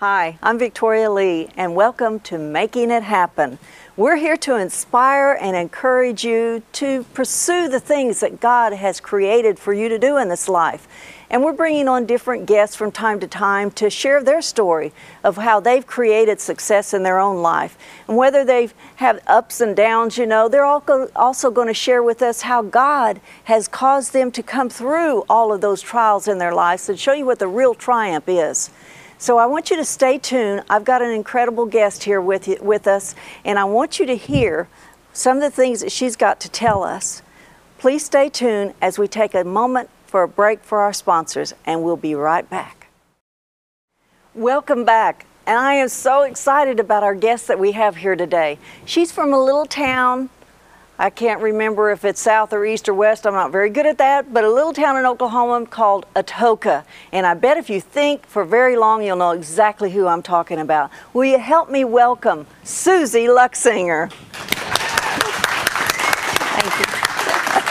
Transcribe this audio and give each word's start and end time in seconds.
Hi, 0.00 0.38
I'm 0.44 0.60
Victoria 0.60 1.10
Lee, 1.10 1.48
and 1.56 1.74
welcome 1.74 2.20
to 2.20 2.38
Making 2.38 2.92
It 2.92 3.02
Happen. 3.02 3.58
We're 3.96 4.14
here 4.14 4.36
to 4.36 4.54
inspire 4.54 5.36
and 5.40 5.56
encourage 5.56 6.22
you 6.22 6.62
to 6.74 7.02
pursue 7.14 7.66
the 7.66 7.80
things 7.80 8.20
that 8.20 8.38
God 8.38 8.72
has 8.74 9.00
created 9.00 9.58
for 9.58 9.72
you 9.72 9.88
to 9.88 9.98
do 9.98 10.16
in 10.16 10.28
this 10.28 10.48
life. 10.48 10.86
And 11.28 11.42
we're 11.42 11.52
bringing 11.52 11.88
on 11.88 12.06
different 12.06 12.46
guests 12.46 12.76
from 12.76 12.92
time 12.92 13.18
to 13.18 13.26
time 13.26 13.72
to 13.72 13.90
share 13.90 14.22
their 14.22 14.40
story 14.40 14.92
of 15.24 15.36
how 15.36 15.58
they've 15.58 15.84
created 15.84 16.40
success 16.40 16.94
in 16.94 17.02
their 17.02 17.18
own 17.18 17.42
life. 17.42 17.76
And 18.06 18.16
whether 18.16 18.44
they've 18.44 18.72
had 18.94 19.20
ups 19.26 19.60
and 19.60 19.74
downs, 19.74 20.16
you 20.16 20.26
know, 20.26 20.48
they're 20.48 20.64
also 20.64 21.50
going 21.50 21.66
to 21.66 21.74
share 21.74 22.04
with 22.04 22.22
us 22.22 22.42
how 22.42 22.62
God 22.62 23.20
has 23.44 23.66
caused 23.66 24.12
them 24.12 24.30
to 24.30 24.44
come 24.44 24.70
through 24.70 25.24
all 25.28 25.52
of 25.52 25.60
those 25.60 25.82
trials 25.82 26.28
in 26.28 26.38
their 26.38 26.54
lives 26.54 26.88
and 26.88 26.96
show 26.96 27.14
you 27.14 27.26
what 27.26 27.40
the 27.40 27.48
real 27.48 27.74
triumph 27.74 28.28
is. 28.28 28.70
So 29.20 29.36
I 29.36 29.46
want 29.46 29.68
you 29.68 29.76
to 29.76 29.84
stay 29.84 30.16
tuned. 30.16 30.62
I've 30.70 30.84
got 30.84 31.02
an 31.02 31.10
incredible 31.10 31.66
guest 31.66 32.04
here 32.04 32.20
with, 32.20 32.46
you, 32.46 32.56
with 32.62 32.86
us, 32.86 33.16
and 33.44 33.58
I 33.58 33.64
want 33.64 33.98
you 33.98 34.06
to 34.06 34.16
hear 34.16 34.68
some 35.12 35.38
of 35.38 35.42
the 35.42 35.50
things 35.50 35.80
that 35.80 35.90
she's 35.90 36.14
got 36.14 36.38
to 36.38 36.48
tell 36.48 36.84
us. 36.84 37.20
Please 37.78 38.04
stay 38.04 38.28
tuned 38.28 38.74
as 38.80 38.96
we 38.96 39.08
take 39.08 39.34
a 39.34 39.42
moment 39.42 39.90
for 40.06 40.22
a 40.22 40.28
break 40.28 40.62
for 40.62 40.78
our 40.78 40.92
sponsors, 40.92 41.52
and 41.66 41.82
we'll 41.82 41.96
be 41.96 42.14
right 42.14 42.48
back. 42.48 42.86
Welcome 44.36 44.84
back. 44.84 45.26
And 45.48 45.58
I 45.58 45.74
am 45.74 45.88
so 45.88 46.22
excited 46.22 46.78
about 46.78 47.02
our 47.02 47.16
guest 47.16 47.48
that 47.48 47.58
we 47.58 47.72
have 47.72 47.96
here 47.96 48.14
today. 48.14 48.56
She's 48.84 49.10
from 49.10 49.32
a 49.32 49.42
little 49.42 49.66
town 49.66 50.30
I 51.00 51.10
can't 51.10 51.40
remember 51.40 51.92
if 51.92 52.04
it's 52.04 52.20
south 52.20 52.52
or 52.52 52.66
east 52.66 52.88
or 52.88 52.94
west. 52.94 53.24
I'm 53.24 53.32
not 53.32 53.52
very 53.52 53.70
good 53.70 53.86
at 53.86 53.98
that, 53.98 54.34
but 54.34 54.42
a 54.42 54.50
little 54.50 54.72
town 54.72 54.96
in 54.96 55.06
Oklahoma 55.06 55.64
called 55.64 56.06
Atoka. 56.16 56.84
And 57.12 57.24
I 57.24 57.34
bet 57.34 57.56
if 57.56 57.70
you 57.70 57.80
think 57.80 58.26
for 58.26 58.44
very 58.44 58.76
long, 58.76 59.04
you'll 59.04 59.16
know 59.16 59.30
exactly 59.30 59.92
who 59.92 60.08
I'm 60.08 60.22
talking 60.22 60.58
about. 60.58 60.90
Will 61.12 61.26
you 61.26 61.38
help 61.38 61.70
me 61.70 61.84
welcome 61.84 62.48
Susie 62.64 63.26
Luchsinger? 63.26 64.10
Thank 66.60 66.80
you. 66.80 66.87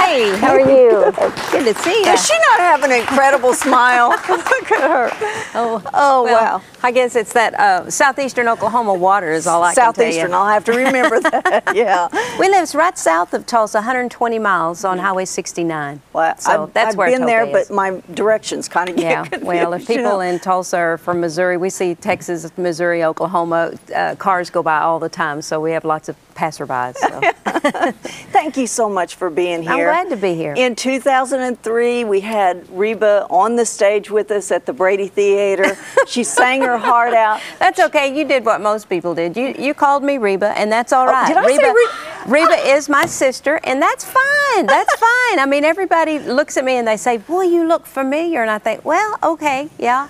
Hey, 0.08 0.38
how 0.38 0.54
are 0.54 0.60
you? 0.62 0.90
Good 1.52 1.66
to 1.66 1.82
see 1.82 2.00
you. 2.00 2.06
Does 2.06 2.26
she 2.26 2.34
not 2.34 2.60
have 2.62 2.84
an 2.84 2.94
incredible 2.94 3.54
smile? 3.54 4.10
Look 4.30 4.72
at 4.72 4.90
her. 4.90 5.10
Oh, 5.54 5.84
oh 5.94 6.24
well, 6.24 6.60
wow. 6.60 6.62
I 6.82 6.92
guess 6.92 7.18
it's 7.18 7.34
that 7.34 7.54
uh, 7.56 7.92
southeastern 7.92 8.48
Oklahoma 8.48 8.94
water 8.94 9.34
is 9.34 9.48
all 9.48 9.62
I 9.62 9.73
southeastern, 9.73 10.28
can 10.28 10.30
tell 10.32 10.40
you. 10.40 10.46
I'll 10.46 10.54
have 10.54 10.64
to 10.64 10.72
remember 10.72 11.20
that. 11.20 11.64
yeah. 11.76 12.08
We 12.40 12.48
live 12.48 12.73
right 12.73 12.98
south 12.98 13.34
of 13.34 13.46
Tulsa, 13.46 13.80
120 13.80 14.40
miles 14.40 14.86
on 14.86 14.98
Highway 14.98 15.26
69. 15.26 16.02
Well, 16.14 16.38
so 16.38 16.64
I've, 16.64 16.73
that's 16.73 16.92
I've 16.92 16.98
where 16.98 17.10
been 17.10 17.26
there, 17.26 17.46
is. 17.46 17.67
but 17.67 17.76
my 17.76 18.02
directions 18.14 18.70
kind 18.70 18.90
of 18.90 18.98
yeah. 18.98 19.26
Well, 19.42 19.73
if 19.73 19.88
people 19.88 20.04
know? 20.04 20.20
in 20.22 20.40
Tulsa 20.40 20.78
are 20.78 20.98
from 20.98 21.20
Missouri, 21.20 21.58
we 21.58 21.70
see 21.70 21.96
Texas, 21.96 22.50
Missouri, 22.58 23.04
Oklahoma 23.04 23.73
uh, 23.94 24.16
cars 24.16 24.50
go 24.50 24.64
by 24.64 24.80
all 24.80 25.00
the 25.00 25.10
time, 25.10 25.42
so 25.42 25.60
we 25.60 25.72
have 25.72 25.84
lots 25.84 26.08
of 26.08 26.16
passerbys. 26.37 26.95
So. 26.98 27.21
Thank 28.31 28.55
you 28.55 28.67
so 28.67 28.87
much 28.87 29.15
for 29.15 29.30
being 29.30 29.64
here. 29.64 29.89
I'm 29.89 30.08
glad 30.08 30.09
to 30.09 30.21
be 30.21 30.36
here. 30.36 30.53
In 30.55 30.75
2003, 30.75 32.03
we 32.03 32.21
had 32.21 32.70
Reba 32.70 33.25
on 33.30 33.55
the 33.55 33.65
stage 33.65 34.11
with 34.11 34.30
us 34.31 34.52
at 34.52 34.65
the 34.65 34.73
Brady 34.73 35.08
Theater. 35.08 35.75
she 36.08 36.23
sang 36.23 36.61
her 36.61 36.77
heart 36.77 37.14
out. 37.14 37.42
That's 37.59 37.80
okay. 37.80 38.17
You 38.17 38.25
did 38.25 38.45
what 38.45 38.61
most 38.61 38.87
people 38.87 39.15
did. 39.15 39.36
You 39.36 39.55
you 39.58 39.73
called 39.73 40.03
me 40.03 40.17
Reba, 40.17 40.58
and 40.58 40.71
that's 40.71 40.93
all 40.93 41.08
oh, 41.08 41.11
right. 41.11 41.36
oh. 41.36 41.39
Oh, 41.39 41.43
did 41.43 41.43
I 41.43 41.48
Reba, 41.48 41.61
say 41.61 41.73
Reba? 41.73 42.54
Reba 42.55 42.75
is 42.75 42.89
my 42.89 43.05
sister, 43.05 43.59
and 43.64 43.81
that's 43.81 44.05
fine. 44.05 44.65
That's 44.65 44.93
fine. 45.08 45.39
I 45.39 45.45
mean, 45.48 45.64
everybody 45.64 46.19
looks 46.19 46.58
at 46.58 46.64
me 46.64 46.73
and 46.73 46.87
they 46.87 46.98
say, 46.98 47.17
"Boy, 47.17 47.43
you 47.43 47.67
look 47.67 47.86
familiar," 47.86 48.42
and 48.42 48.52
I 48.52 48.59
think, 48.59 48.86
"Well, 48.86 49.17
okay, 49.23 49.69
yeah." 49.80 50.08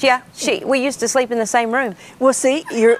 Yeah, 0.00 0.22
she. 0.34 0.62
We 0.64 0.82
used 0.82 0.98
to 1.00 1.08
sleep 1.08 1.30
in 1.30 1.38
the 1.38 1.46
same 1.46 1.72
room. 1.72 1.94
Well, 2.18 2.32
see, 2.32 2.64
you're 2.74 2.98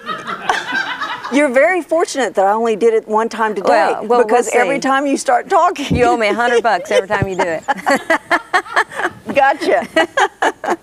you're 1.32 1.48
very 1.48 1.82
fortunate 1.82 2.34
that 2.34 2.44
I 2.44 2.52
only 2.52 2.76
did 2.76 2.94
it 2.94 3.06
one 3.06 3.28
time 3.28 3.54
today 3.54 3.68
well, 3.68 4.06
well, 4.06 4.24
because 4.24 4.50
we'll 4.52 4.62
every 4.62 4.78
time 4.80 5.06
you 5.06 5.16
start 5.16 5.48
talking, 5.48 5.96
you 5.96 6.04
owe 6.04 6.16
me 6.16 6.28
a 6.28 6.34
hundred 6.34 6.62
bucks 6.62 6.90
every 6.90 7.08
time 7.08 7.28
you 7.28 7.36
do 7.36 7.42
it. 7.46 7.64
gotcha. 9.34 9.86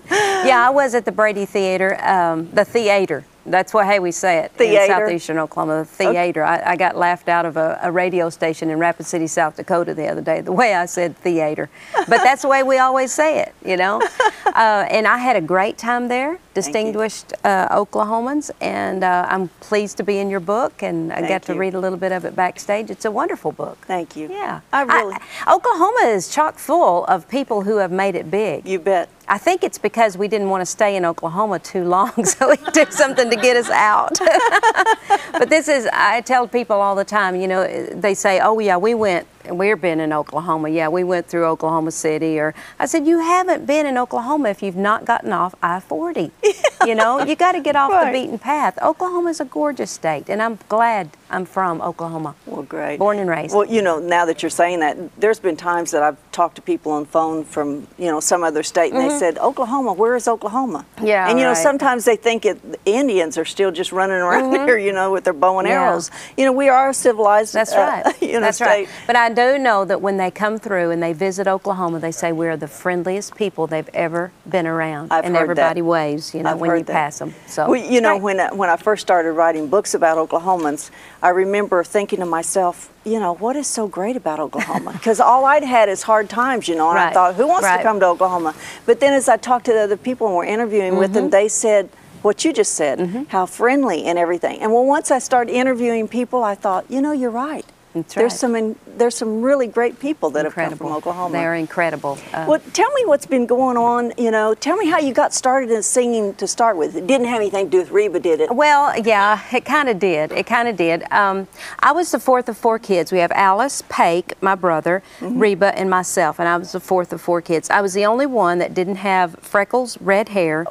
yeah, 0.46 0.66
I 0.66 0.70
was 0.70 0.94
at 0.94 1.04
the 1.04 1.12
Brady 1.12 1.46
Theater, 1.46 2.02
um, 2.04 2.50
the 2.52 2.64
theater 2.64 3.24
that's 3.50 3.74
what 3.74 3.86
how 3.86 4.00
we 4.00 4.12
say 4.12 4.38
it 4.38 4.52
theater. 4.52 4.82
in 4.82 4.88
southeastern 4.88 5.38
Oklahoma. 5.38 5.78
The 5.78 5.84
theater. 5.84 6.44
Okay. 6.44 6.62
I, 6.62 6.72
I, 6.72 6.76
got 6.76 6.96
laughed 6.96 7.28
out 7.28 7.46
of 7.46 7.56
a, 7.56 7.78
a, 7.82 7.90
radio 7.90 8.30
station 8.30 8.70
in 8.70 8.78
Rapid 8.78 9.06
City, 9.06 9.26
South 9.26 9.56
Dakota, 9.56 9.94
the 9.94 10.06
other 10.08 10.20
day. 10.20 10.40
The 10.40 10.52
way 10.52 10.74
I 10.74 10.86
said 10.86 11.16
theater, 11.16 11.68
but 11.94 12.22
that's 12.22 12.42
the 12.42 12.48
way 12.48 12.62
we 12.62 12.78
always 12.78 13.12
say 13.12 13.40
it, 13.40 13.54
you 13.64 13.76
know. 13.76 14.00
uh, 14.46 14.86
and 14.90 15.06
I 15.06 15.18
had 15.18 15.36
a 15.36 15.40
great 15.40 15.78
time 15.78 16.08
there, 16.08 16.38
distinguished 16.54 17.32
uh, 17.44 17.68
Oklahomans, 17.68 18.50
and 18.60 19.04
uh, 19.04 19.26
I'm 19.28 19.48
pleased 19.60 19.96
to 19.98 20.02
be 20.02 20.18
in 20.18 20.30
your 20.30 20.40
book, 20.40 20.82
and 20.82 21.12
I 21.12 21.26
got 21.26 21.42
to 21.42 21.54
read 21.54 21.74
a 21.74 21.80
little 21.80 21.98
bit 21.98 22.12
of 22.12 22.24
it 22.24 22.34
backstage. 22.36 22.90
It's 22.90 23.04
a 23.04 23.10
wonderful 23.10 23.52
book. 23.52 23.78
Thank 23.82 24.16
you. 24.16 24.28
Yeah, 24.28 24.60
I 24.72 24.82
really. 24.82 25.14
I, 25.14 25.54
Oklahoma 25.54 26.14
is 26.14 26.28
chock 26.28 26.58
full 26.58 27.04
of 27.06 27.28
people 27.28 27.62
who 27.62 27.76
have 27.78 27.92
made 27.92 28.14
it 28.14 28.30
big. 28.30 28.66
You 28.66 28.78
bet. 28.78 29.08
I 29.30 29.36
think 29.36 29.62
it's 29.62 29.76
because 29.76 30.16
we 30.16 30.26
didn't 30.26 30.48
want 30.48 30.62
to 30.62 30.66
stay 30.66 30.96
in 30.96 31.04
Oklahoma 31.04 31.58
too 31.58 31.84
long, 31.84 32.24
so 32.24 32.48
we 32.48 32.56
did 32.72 32.92
something 32.92 33.28
to 33.30 33.36
get 33.40 33.56
us 33.56 33.70
out. 33.70 34.18
but 35.32 35.48
this 35.50 35.68
is, 35.68 35.88
I 35.92 36.20
tell 36.22 36.46
people 36.48 36.76
all 36.76 36.94
the 36.94 37.04
time, 37.04 37.36
you 37.36 37.48
know, 37.48 37.86
they 37.86 38.14
say, 38.14 38.40
oh, 38.40 38.58
yeah, 38.58 38.76
we 38.76 38.94
went 38.94 39.26
we've 39.50 39.80
been 39.80 40.00
in 40.00 40.12
Oklahoma. 40.12 40.68
Yeah, 40.68 40.88
we 40.88 41.04
went 41.04 41.26
through 41.26 41.44
Oklahoma 41.44 41.90
City. 41.90 42.38
Or 42.38 42.54
I 42.78 42.86
said, 42.86 43.06
you 43.06 43.20
haven't 43.20 43.66
been 43.66 43.86
in 43.86 43.98
Oklahoma 43.98 44.48
if 44.50 44.62
you've 44.62 44.76
not 44.76 45.04
gotten 45.04 45.32
off 45.32 45.54
I-40. 45.62 46.30
you 46.86 46.94
know, 46.94 47.24
you 47.24 47.36
got 47.36 47.52
to 47.52 47.60
get 47.60 47.76
off 47.76 47.90
right. 47.90 48.12
the 48.12 48.20
beaten 48.20 48.38
path. 48.38 48.78
Oklahoma 48.82 49.30
is 49.30 49.40
a 49.40 49.44
gorgeous 49.44 49.90
state, 49.90 50.28
and 50.28 50.42
I'm 50.42 50.58
glad 50.68 51.10
I'm 51.30 51.44
from 51.44 51.80
Oklahoma. 51.82 52.34
Well, 52.46 52.62
great. 52.62 52.98
Born 52.98 53.18
and 53.18 53.28
raised. 53.28 53.54
Well, 53.54 53.66
you 53.66 53.82
know, 53.82 53.98
now 53.98 54.24
that 54.24 54.42
you're 54.42 54.50
saying 54.50 54.80
that, 54.80 54.96
there's 55.20 55.38
been 55.38 55.56
times 55.56 55.90
that 55.90 56.02
I've 56.02 56.16
talked 56.32 56.56
to 56.56 56.62
people 56.62 56.92
on 56.92 57.04
phone 57.04 57.44
from, 57.44 57.86
you 57.98 58.06
know, 58.06 58.20
some 58.20 58.42
other 58.42 58.62
state, 58.62 58.92
and 58.92 59.02
mm-hmm. 59.02 59.10
they 59.10 59.18
said, 59.18 59.38
Oklahoma, 59.38 59.92
where 59.92 60.16
is 60.16 60.28
Oklahoma? 60.28 60.86
Yeah, 61.02 61.28
And, 61.28 61.38
you 61.38 61.44
right. 61.44 61.52
know, 61.52 61.60
sometimes 61.60 62.04
they 62.04 62.16
think 62.16 62.46
it, 62.46 62.60
Indians 62.84 63.36
are 63.36 63.44
still 63.44 63.70
just 63.70 63.92
running 63.92 64.16
around 64.16 64.44
mm-hmm. 64.44 64.52
there, 64.66 64.78
you 64.78 64.92
know, 64.92 65.12
with 65.12 65.24
their 65.24 65.32
bow 65.32 65.58
and 65.58 65.68
yeah. 65.68 65.82
arrows. 65.82 66.10
You 66.36 66.44
know, 66.44 66.52
we 66.52 66.68
are 66.68 66.90
a 66.90 66.94
civilized, 66.94 67.54
That's 67.54 67.74
right. 67.74 68.06
Uh, 68.06 68.12
you 68.20 68.34
know, 68.34 68.40
That's 68.40 68.56
state. 68.56 68.66
right. 68.66 68.88
But 69.06 69.16
I 69.16 69.28
do 69.38 69.58
know 69.58 69.84
that 69.84 70.00
when 70.00 70.16
they 70.16 70.30
come 70.32 70.58
through 70.58 70.90
and 70.90 71.00
they 71.00 71.12
visit 71.12 71.46
Oklahoma, 71.46 72.00
they 72.00 72.10
say 72.10 72.32
we're 72.32 72.56
the 72.56 72.66
friendliest 72.66 73.36
people 73.36 73.68
they've 73.68 73.88
ever 73.94 74.32
been 74.48 74.66
around, 74.66 75.12
I've 75.12 75.24
and 75.24 75.36
everybody 75.36 75.80
that. 75.80 75.86
waves, 75.86 76.34
you 76.34 76.42
know, 76.42 76.50
I've 76.50 76.58
when 76.58 76.70
you 76.78 76.84
that. 76.84 76.92
pass 76.92 77.20
them. 77.20 77.34
So, 77.46 77.70
well, 77.70 77.80
you 77.80 78.00
know, 78.00 78.14
right. 78.14 78.22
when 78.22 78.40
I, 78.40 78.52
when 78.52 78.68
I 78.68 78.76
first 78.76 79.02
started 79.02 79.32
writing 79.32 79.68
books 79.68 79.94
about 79.94 80.18
Oklahomans, 80.18 80.90
I 81.22 81.28
remember 81.28 81.84
thinking 81.84 82.18
to 82.18 82.26
myself, 82.26 82.92
you 83.04 83.20
know, 83.20 83.34
what 83.34 83.54
is 83.54 83.68
so 83.68 83.86
great 83.86 84.16
about 84.16 84.40
Oklahoma? 84.40 84.92
Because 84.98 85.20
all 85.20 85.44
I'd 85.44 85.62
had 85.62 85.88
is 85.88 86.02
hard 86.02 86.28
times, 86.28 86.66
you 86.66 86.74
know, 86.74 86.88
and 86.88 86.96
right. 86.96 87.10
I 87.10 87.12
thought, 87.12 87.36
who 87.36 87.46
wants 87.46 87.64
right. 87.64 87.76
to 87.76 87.82
come 87.82 88.00
to 88.00 88.06
Oklahoma? 88.06 88.54
But 88.84 88.98
then 88.98 89.14
as 89.14 89.28
I 89.28 89.36
talked 89.36 89.66
to 89.66 89.72
the 89.72 89.82
other 89.82 89.96
people 89.96 90.26
and 90.26 90.36
were 90.36 90.44
interviewing 90.44 90.92
mm-hmm. 90.92 90.98
with 90.98 91.12
them, 91.12 91.24
mm-hmm. 91.24 91.30
they 91.30 91.48
said 91.48 91.88
what 92.22 92.44
you 92.44 92.52
just 92.52 92.74
said, 92.74 92.98
mm-hmm. 92.98 93.22
how 93.28 93.46
friendly 93.46 94.04
and 94.04 94.18
everything. 94.18 94.60
And 94.60 94.72
well, 94.72 94.84
once 94.84 95.12
I 95.12 95.20
started 95.20 95.52
interviewing 95.52 96.08
people, 96.08 96.42
I 96.42 96.56
thought, 96.56 96.90
you 96.90 97.00
know, 97.00 97.12
you're 97.12 97.30
right. 97.30 97.64
That's 98.02 98.14
there's 98.14 98.34
some 98.34 98.54
in, 98.54 98.76
there's 98.96 99.14
some 99.14 99.42
really 99.42 99.66
great 99.66 99.98
people 100.00 100.30
that 100.30 100.46
incredible. 100.46 100.70
have 100.70 100.78
come 100.78 100.88
from 100.88 100.96
Oklahoma. 100.96 101.32
They're 101.32 101.54
incredible. 101.54 102.18
Uh, 102.32 102.46
well, 102.48 102.60
tell 102.72 102.90
me 102.92 103.04
what's 103.04 103.26
been 103.26 103.46
going 103.46 103.76
on. 103.76 104.12
You 104.16 104.30
know, 104.30 104.54
tell 104.54 104.76
me 104.76 104.88
how 104.88 104.98
you 104.98 105.12
got 105.12 105.34
started 105.34 105.70
in 105.70 105.82
singing 105.82 106.34
to 106.34 106.46
start 106.46 106.76
with. 106.76 106.96
It 106.96 107.06
didn't 107.06 107.26
have 107.26 107.40
anything 107.40 107.66
to 107.66 107.70
do 107.70 107.78
with 107.78 107.90
Reba, 107.90 108.20
did 108.20 108.40
it? 108.40 108.54
Well, 108.54 108.98
yeah, 108.98 109.42
it 109.52 109.64
kind 109.64 109.88
of 109.88 109.98
did. 109.98 110.32
It 110.32 110.46
kind 110.46 110.68
of 110.68 110.76
did. 110.76 111.10
Um, 111.12 111.48
I 111.80 111.92
was 111.92 112.10
the 112.10 112.20
fourth 112.20 112.48
of 112.48 112.56
four 112.56 112.78
kids. 112.78 113.12
We 113.12 113.18
have 113.18 113.32
Alice, 113.32 113.82
Pake, 113.88 114.40
my 114.42 114.54
brother, 114.54 115.02
mm-hmm. 115.20 115.38
Reba, 115.38 115.78
and 115.78 115.88
myself, 115.90 116.38
and 116.38 116.48
I 116.48 116.56
was 116.56 116.72
the 116.72 116.80
fourth 116.80 117.12
of 117.12 117.20
four 117.20 117.40
kids. 117.42 117.70
I 117.70 117.80
was 117.80 117.94
the 117.94 118.06
only 118.06 118.26
one 118.26 118.58
that 118.58 118.74
didn't 118.74 118.96
have 118.96 119.36
freckles, 119.40 120.00
red 120.00 120.30
hair, 120.30 120.66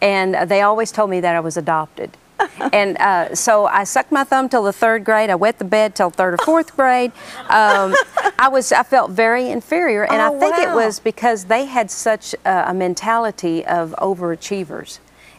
and 0.00 0.34
they 0.48 0.62
always 0.62 0.92
told 0.92 1.10
me 1.10 1.20
that 1.20 1.34
I 1.34 1.40
was 1.40 1.56
adopted 1.56 2.16
and 2.72 2.96
uh, 2.98 3.34
so 3.34 3.66
I 3.66 3.84
sucked 3.84 4.12
my 4.12 4.24
thumb 4.24 4.48
till 4.48 4.62
the 4.62 4.72
third 4.72 5.04
grade. 5.04 5.30
I 5.30 5.34
wet 5.34 5.58
the 5.58 5.64
bed 5.64 5.94
till 5.94 6.10
third 6.10 6.34
or 6.34 6.38
fourth 6.38 6.76
grade. 6.76 7.12
Um, 7.48 7.94
I 8.38 8.48
was 8.50 8.72
I 8.72 8.82
felt 8.82 9.10
very 9.10 9.48
inferior, 9.48 10.04
and 10.04 10.20
oh, 10.20 10.36
I 10.36 10.38
think 10.38 10.56
wow. 10.56 10.72
it 10.72 10.74
was 10.74 11.00
because 11.00 11.44
they 11.44 11.64
had 11.66 11.90
such 11.90 12.34
a, 12.44 12.70
a 12.70 12.74
mentality 12.74 13.64
of 13.64 13.94
overachievers. 13.98 14.98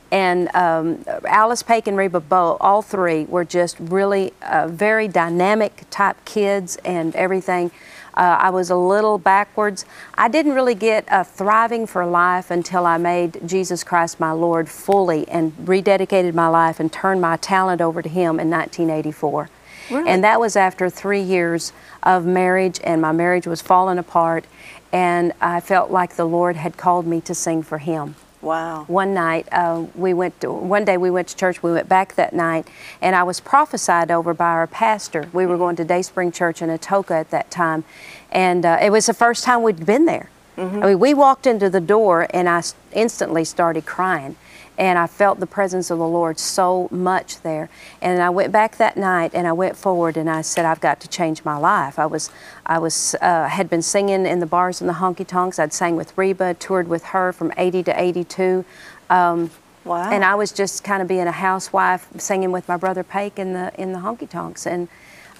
And 0.10 0.54
um, 0.56 1.04
Alice 1.26 1.64
Pake 1.64 1.88
and 1.88 1.98
Reba 1.98 2.22
Bow, 2.22 2.58
all 2.62 2.82
three 2.82 3.26
were 3.26 3.44
just 3.44 3.78
really 3.80 4.34
uh, 4.42 4.68
very 4.70 5.08
dynamic 5.08 5.84
type 5.90 6.24
kids 6.24 6.78
and 6.86 7.14
everything. 7.16 7.72
Uh, 8.18 8.36
I 8.40 8.50
was 8.50 8.72
a 8.72 8.75
little 8.75 9.19
backwards. 9.19 9.86
I 10.16 10.28
didn't 10.28 10.54
really 10.54 10.74
get 10.74 11.06
a 11.10 11.24
thriving 11.24 11.86
for 11.86 12.04
life 12.04 12.50
until 12.50 12.88
I 12.88 12.98
made 12.98 13.48
Jesus 13.48 13.84
Christ 13.84 14.19
my 14.19 14.31
Lord 14.31 14.68
fully 14.68 15.28
and 15.30 15.54
rededicated 15.58 16.34
my 16.34 16.48
life 16.48 16.80
and 16.80 16.92
turned 16.92 17.22
my 17.22 17.38
talent 17.38 17.80
over 17.80 18.02
to 18.02 18.10
Him 18.10 18.40
in 18.40 18.50
1984. 18.50 19.50
Really? 19.92 20.10
And 20.10 20.24
that 20.24 20.40
was 20.40 20.56
after 20.56 20.90
three 20.90 21.22
years 21.22 21.74
of 22.02 22.25
marriage, 22.25 22.80
and 22.84 23.02
my 23.02 23.12
marriage 23.12 23.46
was 23.46 23.62
falling 23.62 24.00
apart, 24.00 24.46
and 24.92 25.31
I 25.40 25.60
felt 25.60 25.92
like 25.92 26.16
the 26.16 26.25
Lord 26.25 26.56
had 26.56 26.75
called 26.75 27.06
me 27.06 27.22
to 27.22 27.36
sing 27.36 27.62
for 27.62 27.78
Him. 27.78 28.16
Wow. 28.48 28.86
One 28.88 29.14
night, 29.14 29.46
uh, 29.52 29.88
we 29.94 30.14
went. 30.14 30.40
To, 30.40 30.52
one 30.52 30.86
day 30.86 30.96
we 30.96 31.12
went 31.12 31.28
to 31.28 31.36
church. 31.36 31.62
We 31.62 31.74
went 31.74 31.90
back 31.90 32.16
that 32.16 32.34
night, 32.34 32.66
and 33.02 33.14
I 33.14 33.24
was 33.24 33.42
prophesied 33.42 34.10
over 34.10 34.34
by 34.34 34.48
our 34.52 34.68
pastor. 34.68 35.30
We 35.34 35.46
were 35.46 35.58
going 35.58 35.76
to 35.76 35.84
Day 35.84 36.02
Spring 36.02 36.32
Church 36.32 36.62
in 36.62 36.70
Atoka 36.70 37.12
at 37.12 37.30
that 37.32 37.52
time, 37.52 37.84
and 38.32 38.66
uh, 38.66 38.80
it 38.82 38.90
was 38.90 39.08
the 39.08 39.14
first 39.14 39.44
time 39.44 39.64
we'd 39.64 39.86
been 39.86 40.06
there. 40.06 40.30
I 40.58 40.88
mean, 40.88 41.00
we 41.00 41.14
walked 41.14 41.46
into 41.46 41.70
the 41.70 41.82
door, 41.82 42.26
and 42.34 42.48
I 42.48 42.64
instantly 42.94 43.44
started 43.44 43.86
crying, 43.86 44.38
and 44.78 45.00
I 45.00 45.08
felt 45.08 45.40
the 45.40 45.48
presence 45.48 45.90
of 45.90 45.98
the 45.98 46.08
Lord 46.08 46.38
so 46.40 46.88
much 46.92 47.42
there. 47.42 47.70
And 48.02 48.22
I 48.22 48.30
went 48.30 48.52
back 48.52 48.78
that 48.78 48.96
night, 48.98 49.32
and 49.34 49.48
I 49.48 49.54
went 49.54 49.76
forward, 49.76 50.18
and 50.18 50.30
I 50.30 50.42
said, 50.42 50.66
"I've 50.66 50.82
got 50.82 51.00
to 51.02 51.08
change 51.08 51.44
my 51.44 51.58
life." 51.58 51.98
I 51.98 52.06
was, 52.06 52.30
I 52.66 52.78
was, 52.80 53.16
uh, 53.22 53.48
had 53.48 53.70
been 53.70 53.82
singing 53.82 54.26
in 54.26 54.40
the 54.40 54.46
bars 54.46 54.82
and 54.82 54.90
the 54.90 54.96
honky 54.96 55.26
tonks. 55.26 55.60
I'd 55.60 55.74
sang 55.74 55.96
with 55.96 56.18
Reba, 56.18 56.54
toured 56.56 56.88
with 56.88 57.06
her 57.06 57.32
from 57.34 57.52
'80 57.58 57.84
to 57.84 58.02
'82. 58.02 58.66
Um, 59.10 59.50
Wow. 59.86 60.12
and 60.12 60.26
I 60.26 60.36
was 60.36 60.52
just 60.52 60.84
kind 60.84 61.02
of 61.02 61.08
being 61.08 61.28
a 61.28 61.32
housewife, 61.32 62.10
singing 62.18 62.52
with 62.52 62.68
my 62.68 62.76
brother 62.76 63.04
Pake 63.04 63.40
in 63.40 63.54
the 63.54 63.72
in 63.80 63.94
the 63.94 64.00
honky 64.00 64.30
tonks, 64.30 64.68
and 64.68 64.90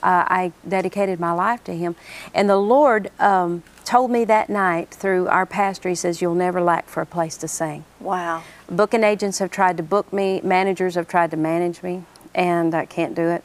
uh, 0.02 0.24
I 0.28 0.54
dedicated 0.68 1.20
my 1.20 1.34
life 1.34 1.64
to 1.66 1.76
him. 1.76 1.96
And 2.34 2.50
the 2.50 2.56
Lord 2.56 3.12
um, 3.20 3.64
told 3.88 4.12
me 4.12 4.26
that 4.26 4.50
night 4.50 4.90
through 4.92 5.28
our 5.30 5.46
pastor, 5.46 5.88
He 5.90 5.96
says, 5.96 6.22
"You'll 6.22 6.36
never 6.36 6.62
lack 6.62 6.88
for 6.88 7.02
a 7.02 7.06
place 7.06 7.38
to 7.38 7.48
sing." 7.48 7.86
Wow. 8.02 8.44
Booking 8.70 9.04
agents 9.04 9.40
have 9.40 9.50
tried 9.50 9.78
to 9.78 9.84
book 9.84 10.12
me, 10.12 10.42
managers 10.44 10.96
have 10.96 11.08
tried 11.08 11.32
to 11.32 11.38
manage 11.38 11.82
me, 11.82 12.04
and 12.36 12.76
I 12.76 12.86
can't 12.86 13.16
do 13.16 13.28
it. 13.30 13.44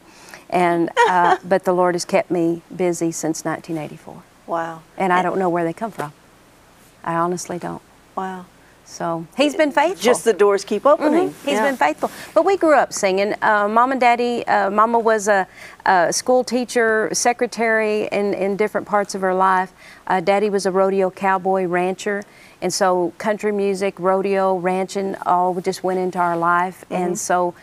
And 0.50 0.90
uh, 1.08 1.36
but 1.44 1.64
the 1.64 1.72
Lord 1.72 1.94
has 1.94 2.04
kept 2.04 2.30
me 2.30 2.62
busy 2.74 3.12
since 3.12 3.44
1984, 3.44 4.22
Wow. 4.46 4.82
and 4.98 5.12
I 5.12 5.22
don't 5.22 5.38
know 5.38 5.48
where 5.48 5.64
they 5.64 5.72
come 5.72 5.92
from. 5.92 6.12
I 7.04 7.14
honestly 7.14 7.58
don't. 7.58 7.82
Wow. 8.16 8.46
So 8.92 9.26
He's 9.36 9.54
been 9.56 9.72
faithful. 9.72 10.02
Just 10.02 10.24
the 10.24 10.32
doors 10.34 10.64
keep 10.64 10.84
opening. 10.84 11.30
Mhm. 11.30 11.44
He's 11.44 11.54
Yeah. 11.54 11.64
been 11.64 11.76
faithful. 11.76 12.10
But 12.34 12.44
we 12.44 12.56
grew 12.58 12.74
up 12.74 12.92
singing. 12.92 13.34
Uh, 13.40 13.66
Mom 13.68 13.90
and 13.90 14.00
Daddy, 14.00 14.46
uh, 14.46 14.68
Mama 14.70 14.98
was 14.98 15.28
a, 15.28 15.46
a 15.86 16.12
school 16.12 16.44
teacher, 16.44 17.08
secretary 17.12 18.08
in, 18.12 18.34
in 18.34 18.56
different 18.56 18.86
parts 18.86 19.14
of 19.14 19.22
her 19.22 19.34
life. 19.34 19.72
Uh, 20.06 20.20
Daddy 20.20 20.50
was 20.50 20.66
a 20.66 20.70
rodeo 20.70 21.10
cowboy 21.10 21.64
rancher. 21.64 22.22
And 22.60 22.72
so 22.72 23.12
country 23.18 23.50
music, 23.50 23.94
rodeo, 23.98 24.56
ranching 24.56 25.16
all 25.26 25.54
just 25.60 25.82
went 25.82 25.98
into 25.98 26.18
our 26.18 26.36
life. 26.36 26.84
Mm-hmm. 26.84 27.02
And 27.02 27.18
so 27.18 27.54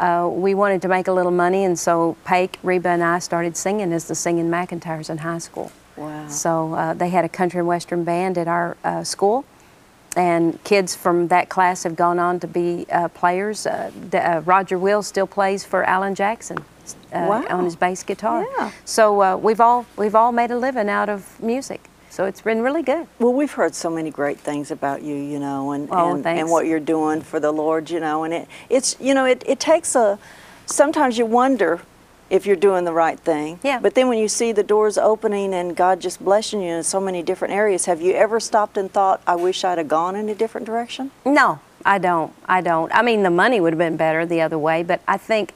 uh, 0.00 0.28
we 0.32 0.54
wanted 0.54 0.80
to 0.82 0.88
make 0.88 1.06
a 1.06 1.12
little 1.12 1.32
money. 1.32 1.64
And 1.64 1.78
so 1.78 2.16
Pake, 2.24 2.58
Reba, 2.62 2.88
and 2.88 3.04
I 3.04 3.18
started 3.18 3.56
singing 3.56 3.92
as 3.92 4.06
the 4.06 4.14
Singing 4.14 4.48
McEntires 4.48 5.10
in 5.10 5.18
high 5.18 5.38
school. 5.38 5.70
Wow. 5.96 6.28
So 6.28 6.74
uh, 6.74 6.94
they 6.94 7.10
had 7.10 7.24
a 7.24 7.28
country 7.28 7.58
and 7.58 7.68
western 7.68 8.04
band 8.04 8.38
at 8.38 8.48
our 8.48 8.76
uh, 8.84 9.02
school, 9.04 9.44
and 10.18 10.62
kids 10.64 10.96
from 10.96 11.28
that 11.28 11.48
class 11.48 11.84
have 11.84 11.94
gone 11.94 12.18
on 12.18 12.40
to 12.40 12.48
be 12.48 12.86
uh, 12.90 13.06
players. 13.08 13.66
Uh, 13.66 13.90
uh, 14.12 14.42
Roger 14.44 14.76
Wills 14.76 15.06
still 15.06 15.28
plays 15.28 15.64
for 15.64 15.84
Alan 15.84 16.14
Jackson 16.16 16.58
uh, 16.58 17.26
Wow. 17.30 17.46
on 17.48 17.64
his 17.64 17.76
bass 17.76 18.02
guitar. 18.02 18.44
Yeah. 18.58 18.72
So 18.84 19.22
uh, 19.22 19.36
we've 19.36 19.60
all 19.60 19.86
we've 19.96 20.16
all 20.16 20.32
made 20.32 20.50
a 20.50 20.58
living 20.58 20.88
out 20.90 21.08
of 21.08 21.40
music. 21.40 21.80
So 22.10 22.24
it's 22.24 22.40
been 22.40 22.62
really 22.62 22.82
good. 22.82 23.06
Well, 23.20 23.32
we've 23.32 23.52
heard 23.52 23.74
so 23.76 23.88
many 23.90 24.10
great 24.10 24.40
things 24.40 24.72
about 24.72 25.02
you, 25.02 25.14
you 25.14 25.38
know, 25.38 25.70
and 25.70 25.88
Oh, 25.92 26.14
and, 26.14 26.26
and 26.26 26.50
what 26.50 26.66
you're 26.66 26.80
doing 26.80 27.20
for 27.20 27.38
the 27.38 27.52
Lord, 27.52 27.88
you 27.90 28.00
know, 28.00 28.24
and 28.24 28.34
it 28.34 28.48
it's 28.68 28.96
you 28.98 29.14
know 29.14 29.24
it, 29.24 29.44
it 29.46 29.60
takes 29.60 29.94
a 29.94 30.18
sometimes 30.66 31.16
you 31.16 31.26
wonder 31.26 31.80
if 32.30 32.46
you're 32.46 32.56
doing 32.56 32.84
the 32.84 32.92
right 32.92 33.18
thing. 33.18 33.58
Yeah. 33.62 33.80
But 33.80 33.94
then 33.94 34.08
when 34.08 34.18
you 34.18 34.28
see 34.28 34.52
the 34.52 34.62
doors 34.62 34.98
opening 34.98 35.54
and 35.54 35.76
God 35.76 36.00
just 36.00 36.22
blessing 36.22 36.62
you 36.62 36.74
in 36.74 36.82
so 36.82 37.00
many 37.00 37.22
different 37.22 37.54
areas, 37.54 37.86
have 37.86 38.00
you 38.00 38.12
ever 38.12 38.40
stopped 38.40 38.76
and 38.76 38.92
thought, 38.92 39.20
I 39.26 39.36
wish 39.36 39.64
I'd 39.64 39.78
have 39.78 39.88
gone 39.88 40.16
in 40.16 40.28
a 40.28 40.34
different 40.34 40.66
direction? 40.66 41.10
No, 41.24 41.60
I 41.84 41.98
don't. 41.98 42.32
I 42.46 42.60
don't. 42.60 42.92
I 42.94 43.02
mean, 43.02 43.22
the 43.22 43.30
money 43.30 43.60
would 43.60 43.72
have 43.72 43.78
been 43.78 43.96
better 43.96 44.26
the 44.26 44.40
other 44.40 44.58
way, 44.58 44.82
but 44.82 45.00
I 45.08 45.16
think 45.16 45.54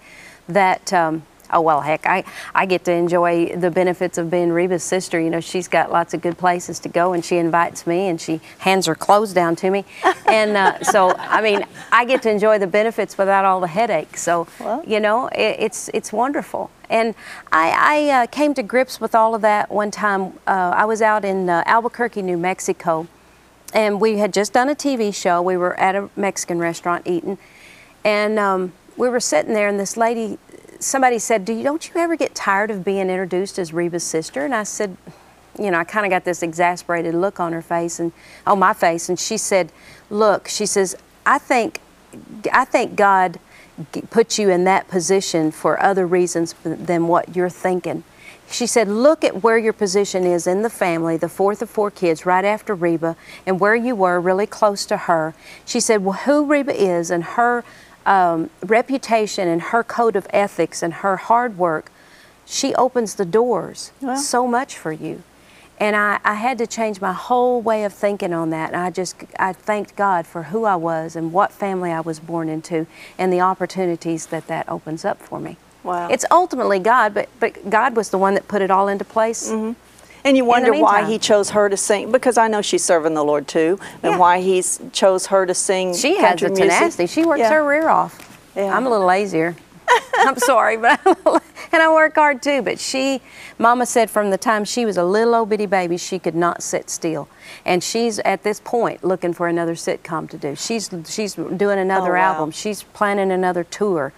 that. 0.48 0.92
Um, 0.92 1.24
Oh 1.52 1.60
well, 1.60 1.82
heck, 1.82 2.06
I, 2.06 2.25
I 2.54 2.64
get 2.64 2.84
to 2.87 2.93
enjoy 2.93 3.54
the 3.56 3.70
benefits 3.70 4.16
of 4.16 4.31
being 4.31 4.50
Reba's 4.50 4.82
sister. 4.82 5.20
You 5.20 5.28
know, 5.28 5.40
she's 5.40 5.69
got 5.69 5.93
lots 5.93 6.14
of 6.14 6.22
good 6.22 6.38
places 6.38 6.78
to 6.81 6.88
go, 6.88 7.12
and 7.12 7.22
she 7.25 7.37
invites 7.37 7.87
me, 7.87 8.08
and 8.08 8.19
she 8.20 8.40
hands 8.58 8.87
her 8.87 8.94
clothes 8.94 9.34
down 9.34 9.54
to 9.56 9.70
me, 9.70 9.84
and 10.26 10.56
uh, 10.56 10.82
so 10.82 11.14
I 11.19 11.43
mean, 11.43 11.64
I 11.90 12.04
get 12.06 12.22
to 12.22 12.31
enjoy 12.31 12.58
the 12.58 12.66
benefits 12.66 13.19
without 13.19 13.44
all 13.44 13.60
the 13.60 13.66
headaches. 13.66 14.22
So, 14.22 14.46
Well. 14.58 14.82
you 14.87 14.99
know, 14.99 15.28
it, 15.28 15.56
it's 15.58 15.90
it's 15.93 16.12
wonderful. 16.12 16.70
And 16.88 17.14
I, 17.50 17.70
I 18.10 18.22
uh, 18.22 18.26
came 18.26 18.52
to 18.55 18.62
grips 18.62 19.00
with 19.00 19.14
all 19.14 19.34
of 19.34 19.40
that 19.43 19.70
one 19.70 19.90
time. 19.90 20.34
Uh, 20.46 20.72
I 20.76 20.84
was 20.84 21.00
out 21.00 21.25
in 21.25 21.48
uh, 21.48 21.62
Albuquerque, 21.66 22.20
New 22.22 22.37
Mexico, 22.37 23.06
and 23.72 24.00
we 24.00 24.19
had 24.19 24.32
just 24.32 24.52
done 24.52 24.69
a 24.69 24.75
TV 24.75 25.14
show. 25.14 25.40
We 25.43 25.56
were 25.56 25.78
at 25.78 25.94
a 25.94 26.08
Mexican 26.16 26.58
restaurant 26.58 27.06
eating, 27.06 27.38
and 28.05 28.38
um, 28.38 28.72
we 28.96 29.08
were 29.08 29.20
sitting 29.20 29.55
there, 29.55 29.69
and 29.69 29.78
this 29.81 29.96
lady, 29.96 30.38
somebody 30.82 31.19
said, 31.19 31.44
"Do 31.44 31.52
you 31.52 31.62
don't 31.62 31.88
you 31.88 32.00
ever 32.00 32.17
get 32.17 32.34
tired 32.34 32.70
of 32.70 32.84
being 32.84 33.08
introduced 33.08 33.58
as 33.58 33.73
Reba's 33.73 34.05
sister?" 34.05 34.44
And 34.44 34.55
I 34.55 34.64
said, 34.64 34.96
you 35.58 35.70
know, 35.70 35.79
I 35.79 35.84
kind 35.84 36.06
of 36.06 36.11
got 36.11 36.25
this 36.25 36.43
exasperated 36.43 37.14
look 37.14 37.38
on 37.38 37.52
her 37.52 37.62
face 37.62 38.00
and 38.00 38.12
on 38.46 38.58
my 38.58 38.72
face, 38.72 39.08
and 39.08 39.19
she 39.19 39.36
said, 39.36 39.70
"Look," 40.10 40.48
she 40.48 40.67
says, 40.67 40.96
"I 41.27 41.39
think, 41.39 41.81
I 42.53 42.65
think 42.65 42.96
God." 42.96 43.39
Put 44.10 44.39
you 44.39 44.51
in 44.51 44.65
that 44.65 44.86
position 44.89 45.51
for 45.51 45.82
other 45.82 46.06
reasons 46.06 46.55
than 46.62 47.08
what 47.08 47.34
you're 47.34 47.48
thinking. 47.48 48.05
She 48.53 48.67
said, 48.67 48.86
Look 48.86 49.24
at 49.24 49.43
where 49.43 49.56
your 49.56 49.72
position 49.72 50.24
is 50.24 50.46
in 50.46 50.60
the 50.62 50.70
family, 50.70 51.17
the 51.17 51.29
fourth 51.29 51.62
of 51.62 51.70
four 51.70 51.91
kids, 51.91 52.27
right 52.27 52.44
after 52.44 52.74
Reba, 52.74 53.17
and 53.46 53.58
where 53.58 53.74
you 53.74 53.96
were 53.96 54.20
really 54.20 54.46
close 54.46 54.84
to 54.86 54.96
her. 54.96 55.34
She 55.65 55.81
said, 55.81 56.05
Well, 56.05 56.19
who 56.19 56.44
Reba 56.44 56.74
is 56.74 57.10
and 57.10 57.24
her 57.24 57.65
um, 58.06 58.50
reputation 58.64 59.48
and 59.48 59.60
her 59.62 59.82
code 59.84 60.16
of 60.16 60.26
ethics 60.30 60.82
and 60.82 60.94
her 60.94 61.16
hard 61.16 61.58
work, 61.58 61.90
she 62.44 62.74
opens 62.74 63.14
the 63.14 63.24
doors 63.24 63.92
Well. 64.00 64.16
so 64.16 64.46
much 64.46 64.76
for 64.76 64.92
you. 64.92 65.22
And 65.80 65.96
I, 65.96 66.20
I 66.24 66.34
had 66.34 66.58
to 66.58 66.66
change 66.66 67.00
my 67.00 67.12
whole 67.12 67.60
way 67.60 67.82
of 67.84 67.92
thinking 67.92 68.32
on 68.32 68.50
that. 68.50 68.72
And 68.72 68.80
I 68.80 68.90
just, 68.90 69.16
I 69.38 69.52
thanked 69.52 69.96
God 69.96 70.26
for 70.26 70.44
who 70.44 70.64
I 70.64 70.76
was 70.76 71.16
and 71.16 71.32
what 71.32 71.50
family 71.50 71.90
I 71.90 72.00
was 72.00 72.20
born 72.20 72.48
into 72.48 72.86
and 73.18 73.32
the 73.32 73.40
opportunities 73.40 74.26
that 74.26 74.46
that 74.46 74.68
opens 74.68 75.04
up 75.04 75.18
for 75.18 75.40
me. 75.40 75.56
Wow. 75.82 76.08
It's 76.08 76.24
ultimately 76.30 76.78
God, 76.78 77.14
but, 77.14 77.28
but 77.40 77.68
God 77.68 77.96
was 77.96 78.10
the 78.10 78.18
one 78.18 78.34
that 78.34 78.46
put 78.46 78.62
it 78.62 78.70
all 78.70 78.86
into 78.86 79.04
place. 79.04 79.50
And 80.24 80.36
you 80.36 80.44
wonder 80.44 80.72
why 80.72 81.05
he 81.05 81.19
chose 81.19 81.50
her 81.50 81.69
to 81.69 81.76
sing 81.76 82.12
because 82.12 82.38
I 82.38 82.46
know 82.48 82.62
she's 82.62 82.84
serving 82.84 83.14
the 83.14 83.24
Lord 83.24 83.48
too, 83.48 83.79
and 84.02 84.12
Yeah. 84.12 84.19
why 84.19 84.41
he 84.41 84.62
chose 84.93 85.26
her 85.26 85.46
to 85.46 85.55
sing. 85.55 85.94
She 85.94 86.17
has 86.19 86.41
the 86.41 86.48
music. 86.48 86.64
tenacity. 86.70 87.06
She 87.06 87.24
works 87.24 87.41
Yeah. 87.41 87.50
her 87.50 87.64
rear 87.64 87.88
off. 87.88 88.38
Yeah. 88.55 88.76
I'm 88.76 88.86
a 88.86 88.91
little 88.91 89.06
lazier. 89.06 89.56
I'm 90.19 90.38
sorry, 90.38 90.76
but 90.76 91.00
I'm 91.05 91.12
a 91.26 91.31
little- 91.31 91.41
and 91.72 91.82
I 91.82 91.93
work 91.93 92.14
hard 92.14 92.41
too. 92.43 92.62
But 92.62 92.79
she, 92.79 93.20
Mama 93.58 93.84
said 93.84 94.10
from 94.10 94.31
the 94.31 94.38
time 94.38 94.64
she 94.64 94.84
was 94.84 94.96
a 94.96 95.05
little 95.05 95.34
old 95.34 95.48
bitty 95.48 95.67
baby, 95.67 95.96
she 95.96 96.19
could 96.19 96.34
not 96.36 96.62
sit 96.62 96.88
still, 96.88 97.29
and 97.64 97.82
she's 97.82 98.19
at 98.20 98.43
this 98.44 98.60
point 98.60 99.02
looking 99.02 99.32
for 99.32 99.48
another 99.48 99.74
sitcom 99.74 100.31
to 100.31 100.38
do. 100.38 100.55
She's 100.55 100.88
she's 101.08 101.34
doing 101.34 101.79
another 101.81 102.17
Oh, 102.17 102.20
wow. 102.20 102.32
album. 102.34 102.50
She's 102.52 102.84
planning 102.84 103.32
another 103.32 103.64
tour. 103.64 104.12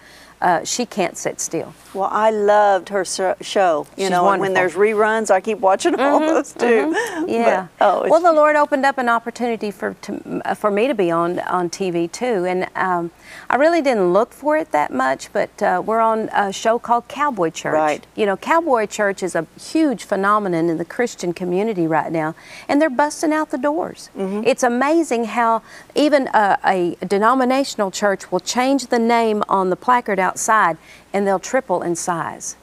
Uh, 0.44 0.62
she 0.62 0.84
can't 0.84 1.16
sit 1.16 1.40
still. 1.40 1.72
Well, 1.94 2.10
I 2.12 2.30
loved 2.30 2.90
her 2.90 3.02
sho- 3.02 3.36
show. 3.40 3.86
You 3.96 4.04
She's 4.04 4.10
know, 4.10 4.28
and 4.28 4.42
when 4.42 4.52
there's 4.52 4.74
reruns, 4.74 5.30
I 5.30 5.40
keep 5.40 5.58
watching 5.58 5.98
all 5.98 6.20
those 6.20 6.52
too. 6.52 6.94
Yeah. 7.26 7.68
But, 7.78 7.86
oh, 7.86 8.08
well, 8.10 8.20
the 8.20 8.32
Lord 8.32 8.54
opened 8.54 8.84
up 8.84 8.98
an 8.98 9.08
opportunity 9.08 9.70
for 9.70 9.94
to, 10.02 10.54
for 10.54 10.70
me 10.70 10.86
to 10.86 10.94
be 10.94 11.10
on 11.10 11.38
on 11.38 11.70
TV 11.70 12.10
too, 12.12 12.44
and 12.44 12.68
um, 12.74 13.10
I 13.48 13.56
really 13.56 13.80
didn't 13.80 14.12
look 14.12 14.32
for 14.32 14.58
it 14.58 14.72
that 14.72 14.92
much. 14.92 15.32
But 15.32 15.62
uh, 15.62 15.82
we're 15.84 16.00
on 16.00 16.28
a 16.34 16.52
show 16.52 16.78
called 16.78 17.08
Cowboy 17.08 17.50
Church. 17.50 17.72
Right. 17.72 18.06
You 18.14 18.26
know, 18.26 18.36
Cowboy 18.36 18.84
Church 18.86 19.22
is 19.22 19.34
a 19.34 19.46
huge 19.58 20.04
phenomenon 20.04 20.68
in 20.68 20.76
the 20.76 20.84
Christian 20.84 21.32
community 21.32 21.86
right 21.86 22.12
now, 22.12 22.34
and 22.68 22.82
they're 22.82 22.90
busting 22.90 23.32
out 23.32 23.50
the 23.50 23.58
doors. 23.58 24.10
Mm-hmm. 24.14 24.42
It's 24.44 24.62
amazing 24.62 25.24
how 25.24 25.62
even 25.94 26.28
a, 26.34 26.58
a 26.64 27.06
denominational 27.06 27.90
church 27.90 28.30
will 28.30 28.40
change 28.40 28.88
the 28.88 28.98
name 28.98 29.42
on 29.48 29.70
the 29.70 29.76
placard 29.76 30.18
outside, 30.38 30.76
and 31.12 31.26
they'll 31.26 31.38
triple 31.38 31.82
in 31.82 31.94
size. 31.94 32.56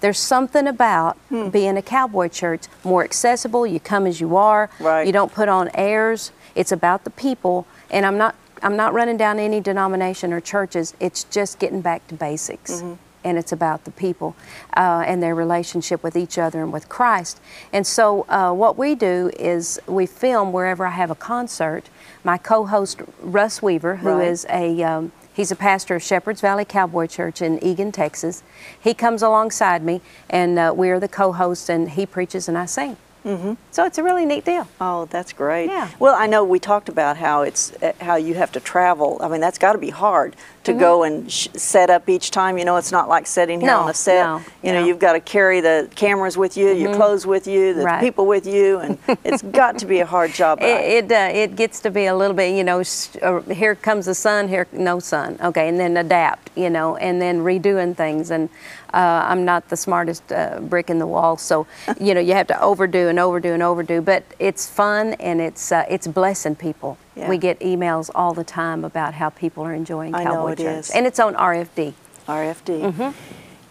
There's 0.00 0.18
something 0.18 0.66
about 0.68 1.16
Hmm. 1.28 1.48
being 1.48 1.76
a 1.76 1.82
cowboy 1.82 2.28
church 2.28 2.64
more 2.84 3.02
accessible. 3.02 3.66
You 3.66 3.80
come 3.80 4.06
as 4.06 4.20
you 4.20 4.36
are. 4.36 4.70
Right. 4.78 5.06
You 5.06 5.12
don't 5.12 5.32
put 5.34 5.48
on 5.48 5.70
airs. 5.74 6.30
It's 6.54 6.70
about 6.70 7.02
the 7.04 7.10
people. 7.10 7.66
And 7.90 8.06
I'm 8.06 8.16
not 8.18 8.34
I'm 8.62 8.74
not 8.76 8.94
running 8.94 9.18
down 9.18 9.38
any 9.38 9.60
denomination 9.60 10.32
or 10.32 10.40
churches. 10.40 10.94
It's 10.98 11.24
just 11.24 11.58
getting 11.58 11.82
back 11.82 12.06
to 12.08 12.14
basics. 12.14 12.72
Mm-hmm. 12.80 12.94
And 13.22 13.36
it's 13.38 13.52
about 13.52 13.84
the 13.84 13.90
people 13.90 14.34
uh, 14.74 15.04
and 15.06 15.22
their 15.22 15.34
relationship 15.34 16.02
with 16.02 16.16
each 16.16 16.38
other 16.38 16.62
and 16.62 16.72
with 16.72 16.88
Christ. 16.88 17.38
And 17.72 17.86
so, 17.86 18.24
uh, 18.30 18.52
what 18.52 18.78
we 18.78 18.94
do 18.94 19.30
is 19.38 19.78
we 19.86 20.06
film 20.06 20.52
wherever 20.52 20.86
I 20.86 20.90
have 20.90 21.10
a 21.10 21.14
concert. 21.14 21.90
My 22.24 22.38
co 22.38 22.64
host, 22.64 23.02
Russ 23.20 23.60
Weaver, 23.60 23.96
who 23.96 24.08
Right. 24.14 24.28
is 24.28 24.46
a 24.48 24.82
um, 24.82 25.12
He's 25.36 25.50
a 25.50 25.56
pastor 25.56 25.96
of 25.96 26.02
Shepherd's 26.02 26.40
Valley 26.40 26.64
Cowboy 26.64 27.08
Church 27.08 27.42
in 27.42 27.62
Egan, 27.62 27.92
Texas. 27.92 28.42
He 28.80 28.94
comes 28.94 29.20
alongside 29.20 29.82
me, 29.82 30.00
and 30.30 30.58
uh, 30.58 30.72
we 30.74 30.88
are 30.88 30.98
the 30.98 31.08
co-hosts, 31.08 31.68
and 31.68 31.90
he 31.90 32.06
preaches 32.06 32.48
and 32.48 32.56
I 32.56 32.64
sing. 32.64 32.96
Mm-hmm. 33.26 33.54
So 33.72 33.84
it's 33.84 33.98
a 33.98 34.04
really 34.04 34.24
neat 34.24 34.44
deal. 34.44 34.68
Oh, 34.80 35.06
that's 35.06 35.32
great. 35.32 35.66
Yeah. 35.66 35.90
Well, 35.98 36.14
I 36.14 36.26
know 36.28 36.44
we 36.44 36.60
talked 36.60 36.88
about 36.88 37.16
how 37.16 37.42
it's 37.42 37.72
uh, 37.82 37.92
how 38.00 38.14
you 38.14 38.34
have 38.34 38.52
to 38.52 38.60
travel. 38.60 39.18
I 39.20 39.28
mean, 39.28 39.40
that's 39.40 39.58
got 39.58 39.72
to 39.72 39.78
be 39.78 39.90
hard 39.90 40.36
to 40.62 40.72
go 40.72 41.02
and 41.04 41.30
sh- 41.30 41.48
set 41.54 41.90
up 41.90 42.08
each 42.08 42.30
time. 42.30 42.56
You 42.58 42.64
know, 42.64 42.76
it's 42.76 42.92
not 42.92 43.08
like 43.08 43.26
setting 43.26 43.60
here 43.60 43.70
Mm-hmm. 43.70 43.78
No, 43.80 43.84
on 43.84 43.90
a 43.90 43.94
set. 43.94 44.22
no, 44.24 44.42
you 44.62 44.72
know, 44.72 44.80
no. 44.80 44.86
you've 44.86 45.00
got 45.00 45.14
to 45.14 45.20
carry 45.20 45.60
the 45.60 45.88
cameras 45.96 46.36
with 46.36 46.56
you, 46.56 46.70
your 46.72 46.94
clothes 46.94 47.26
with 47.26 47.46
you, 47.48 47.74
the 47.74 47.82
Right. 47.82 48.00
people 48.00 48.26
with 48.26 48.46
you, 48.46 48.78
and 48.78 48.98
it's 49.24 49.42
got 49.42 49.78
to 49.80 49.86
be 49.86 49.98
a 50.00 50.06
hard 50.06 50.32
job. 50.32 50.60
It 50.62 51.04
it, 51.04 51.12
uh, 51.12 51.30
it 51.32 51.56
gets 51.56 51.80
to 51.80 51.90
be 51.90 52.06
a 52.06 52.14
little 52.16 52.36
bit, 52.36 52.54
you 52.56 52.62
know. 52.64 52.82
Uh, 53.22 53.40
here 53.52 53.74
comes 53.74 54.06
the 54.06 54.14
sun, 54.14 54.46
here 54.48 54.68
no 54.72 55.00
sun, 55.00 55.36
okay, 55.42 55.68
and 55.68 55.80
then 55.80 55.96
adapt, 55.96 56.50
you 56.56 56.70
know, 56.70 56.96
and 56.96 57.20
then 57.20 57.40
redoing 57.40 57.96
things. 57.96 58.30
And 58.30 58.48
uh, 58.96 59.26
I'm 59.28 59.44
not 59.44 59.68
the 59.68 59.76
smartest 59.76 60.32
uh, 60.32 60.58
brick 60.60 60.88
in 60.88 60.98
the 60.98 61.06
wall, 61.06 61.36
so 61.36 61.66
you 62.00 62.14
know 62.14 62.20
you 62.20 62.32
have 62.32 62.46
to 62.48 62.60
overdo 62.60 63.08
and 63.08 63.18
overdo 63.18 63.52
and 63.52 63.62
overdo. 63.62 64.00
But 64.00 64.24
it's 64.38 64.68
fun 64.68 65.12
and 65.14 65.40
it's 65.40 65.70
uh, 65.70 65.84
it's 65.90 66.06
blessing 66.06 66.56
people. 66.56 66.96
Yeah. 67.14 67.28
We 67.28 67.36
get 67.38 67.60
emails 67.60 68.10
all 68.14 68.32
the 68.32 68.44
time 68.44 68.84
about 68.84 69.14
how 69.14 69.28
people 69.30 69.62
are 69.64 69.74
enjoying 69.74 70.14
I 70.14 70.24
Cowboy 70.24 70.54
Church, 70.54 70.60
is. 70.60 70.90
and 70.90 71.06
it's 71.06 71.18
on 71.20 71.34
RFD. 71.34 71.92
RFD. 72.26 72.92
Mm-hmm. 72.92 73.10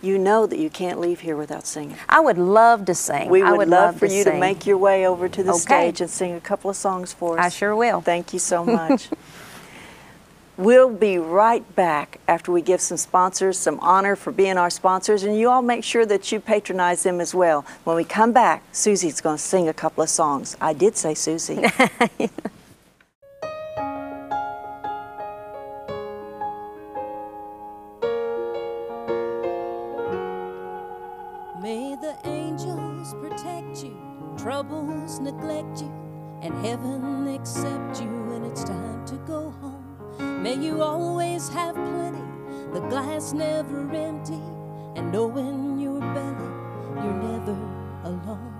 You 0.05 0.19
know 0.19 0.45
that 0.45 0.59
you 0.59 0.69
can't 0.69 0.99
leave 0.99 1.21
here 1.21 1.35
without 1.35 1.65
singing. 1.65 1.97
I 2.07 2.19
would 2.19 2.37
love 2.37 2.85
to 2.85 2.93
sing. 2.93 3.27
We 3.27 3.41
I 3.41 3.49
would, 3.49 3.57
would 3.57 3.67
love, 3.69 3.97
for 3.97 4.05
you 4.05 4.23
to 4.25 4.37
make 4.39 4.67
your 4.67 4.77
way 4.77 5.07
over 5.07 5.27
to 5.27 5.41
the 5.43 5.51
Okay. 5.53 5.59
stage 5.59 6.01
and 6.01 6.09
sing 6.09 6.33
a 6.33 6.39
couple 6.39 6.69
of 6.69 6.75
songs 6.75 7.11
for 7.11 7.39
us. 7.39 7.45
I 7.45 7.49
sure 7.49 7.75
will. 7.75 8.01
Thank 8.01 8.31
you 8.31 8.37
so 8.39 8.63
much. 8.63 9.09
we'll 10.57 10.93
be 10.93 11.17
right 11.17 11.75
back 11.75 12.19
after 12.27 12.51
we 12.51 12.61
give 12.61 12.81
some 12.81 12.97
sponsors 12.97 13.57
some 13.57 13.79
honor 13.79 14.15
for 14.15 14.31
being 14.31 14.57
our 14.57 14.69
sponsors, 14.69 15.23
and 15.23 15.37
you 15.37 15.49
all 15.49 15.61
make 15.61 15.83
sure 15.83 16.05
that 16.05 16.31
you 16.31 16.39
patronize 16.39 17.03
them 17.03 17.19
as 17.19 17.33
well. 17.35 17.65
When 17.83 17.95
we 17.95 18.03
come 18.03 18.31
back, 18.31 18.63
Susie's 18.71 19.21
going 19.21 19.37
to 19.37 19.43
sing 19.43 19.67
a 19.67 19.73
couple 19.73 20.03
of 20.03 20.09
songs. 20.09 20.55
I 20.61 20.73
did 20.73 20.95
say 20.97 21.13
Susie. 21.13 21.55
May 31.61 31.95
the 31.99 32.15
angels 32.25 33.15
protect 33.15 33.83
you, 33.83 33.97
troubles 34.37 35.19
neglect 35.19 35.81
you, 35.81 35.91
and 36.41 36.53
heaven 36.65 37.27
accept 37.33 38.01
you 38.01 38.07
when 38.25 38.43
it's 38.43 38.63
time 38.63 39.03
to 39.07 39.15
go 39.25 39.49
home. 39.49 39.74
May 40.45 40.57
you 40.57 40.83
always 40.83 41.49
have 41.49 41.73
plenty, 41.73 42.21
the 42.71 42.79
glass 42.81 43.33
never 43.33 43.79
empty, 43.91 44.43
and 44.95 45.11
know 45.11 45.35
in 45.35 45.79
your 45.79 45.99
belly 45.99 46.51
you're 47.01 47.19
never 47.31 47.57
alone. 48.03 48.53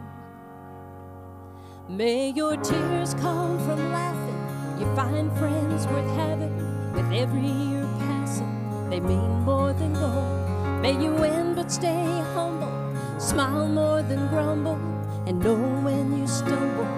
May 1.88 2.32
your 2.32 2.58
tears 2.58 3.14
come 3.14 3.60
from 3.60 3.92
laughing, 3.92 4.80
you 4.80 4.96
find 4.96 5.32
friends 5.38 5.86
worth 5.86 6.10
having, 6.16 6.58
with 6.94 7.06
every 7.14 7.52
year 7.70 7.88
passing, 8.00 8.90
they 8.90 9.00
mean 9.00 9.44
more 9.44 9.72
than 9.74 9.94
gold. 9.94 10.82
May 10.82 10.94
you 10.94 11.14
win 11.14 11.54
but 11.54 11.72
stay 11.72 12.04
humble, 12.34 12.74
smile 13.20 13.68
more 13.68 14.02
than 14.02 14.28
grumble, 14.30 14.80
and 15.28 15.38
know 15.38 15.62
when 15.84 16.18
you 16.18 16.26
stumble, 16.26 16.90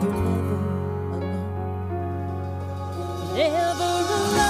you're 0.00 0.14
never. 0.14 0.55
Never 3.36 3.84
alone, 3.84 4.45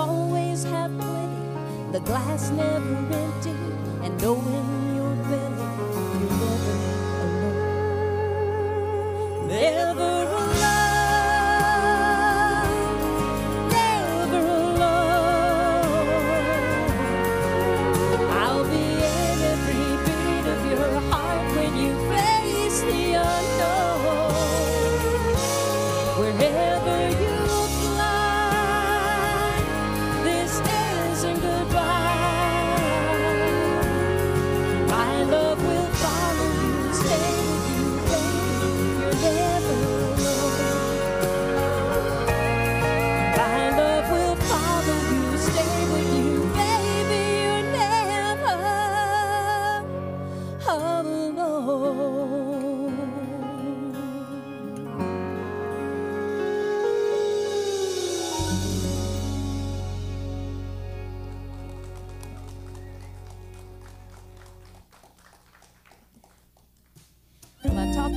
always 0.00 0.64
have 0.64 0.90
plenty, 0.98 1.92
the 1.92 2.00
glass 2.00 2.50
never 2.50 2.96
empty, 3.22 3.56
and 4.04 4.12
know 4.22 4.36
in 4.58 4.96
your 4.96 5.14
belly 5.28 5.68
you're 6.20 6.38
never 6.44 6.76
alone. 7.24 7.58
Never 9.48 10.19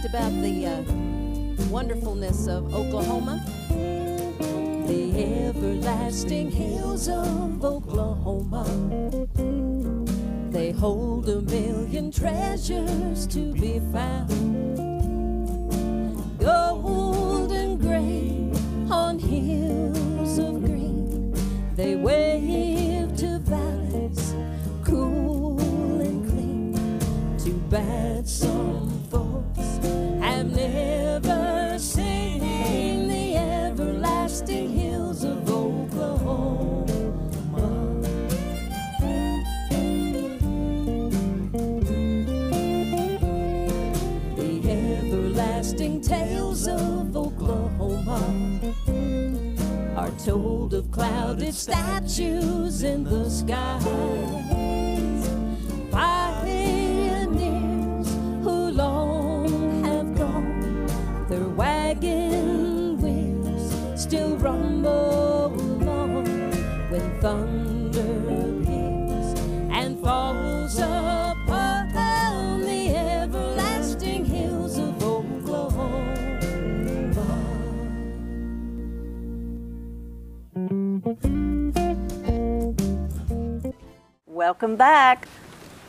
talked 0.04 0.16
about 0.16 0.42
the 0.42 0.66
uh, 0.66 0.82
wonderfulness 1.70 2.48
of 2.48 2.74
Oklahoma, 2.74 3.44
the 4.88 5.48
everlasting 5.48 6.52
hills 6.52 7.08
of 7.08 7.64
Oklahoma. 7.64 8.66
They 10.52 10.72
hold 10.72 11.30
a 11.30 11.42
million 11.42 12.12
treasures 12.12 13.28
to 13.28 13.54
be 13.54 13.80
found. 13.92 14.78
Gold 16.40 17.52
and 17.52 17.80
gray 17.80 18.52
on 18.90 19.20
hills 19.20 20.38
of 20.38 20.64
green. 20.66 21.34
They 21.76 21.96
wave 21.96 23.16
to 23.18 23.40
valleys 23.40 24.36
cool 24.84 26.02
and 26.02 26.30
clean. 26.30 27.38
Too 27.40 27.58
bad 27.70 28.28
some 28.28 28.90
folks 29.10 29.93
have 30.44 30.56
never 30.56 31.80
seen 31.80 33.08
the 33.08 33.38
everlasting 33.38 34.70
hills 34.70 35.24
of 35.24 35.50
Oklahoma. 35.50 36.86
The 44.36 44.62
everlasting 44.70 46.02
tales 46.02 46.68
of 46.68 47.16
Oklahoma 47.16 48.22
are 49.96 50.12
told 50.26 50.74
of 50.74 50.92
clouded 50.92 51.54
statues 51.54 52.84
in 52.84 53.06
the 53.06 53.30
skies. 53.30 54.63
Welcome 84.26 84.76
back. 84.76 85.28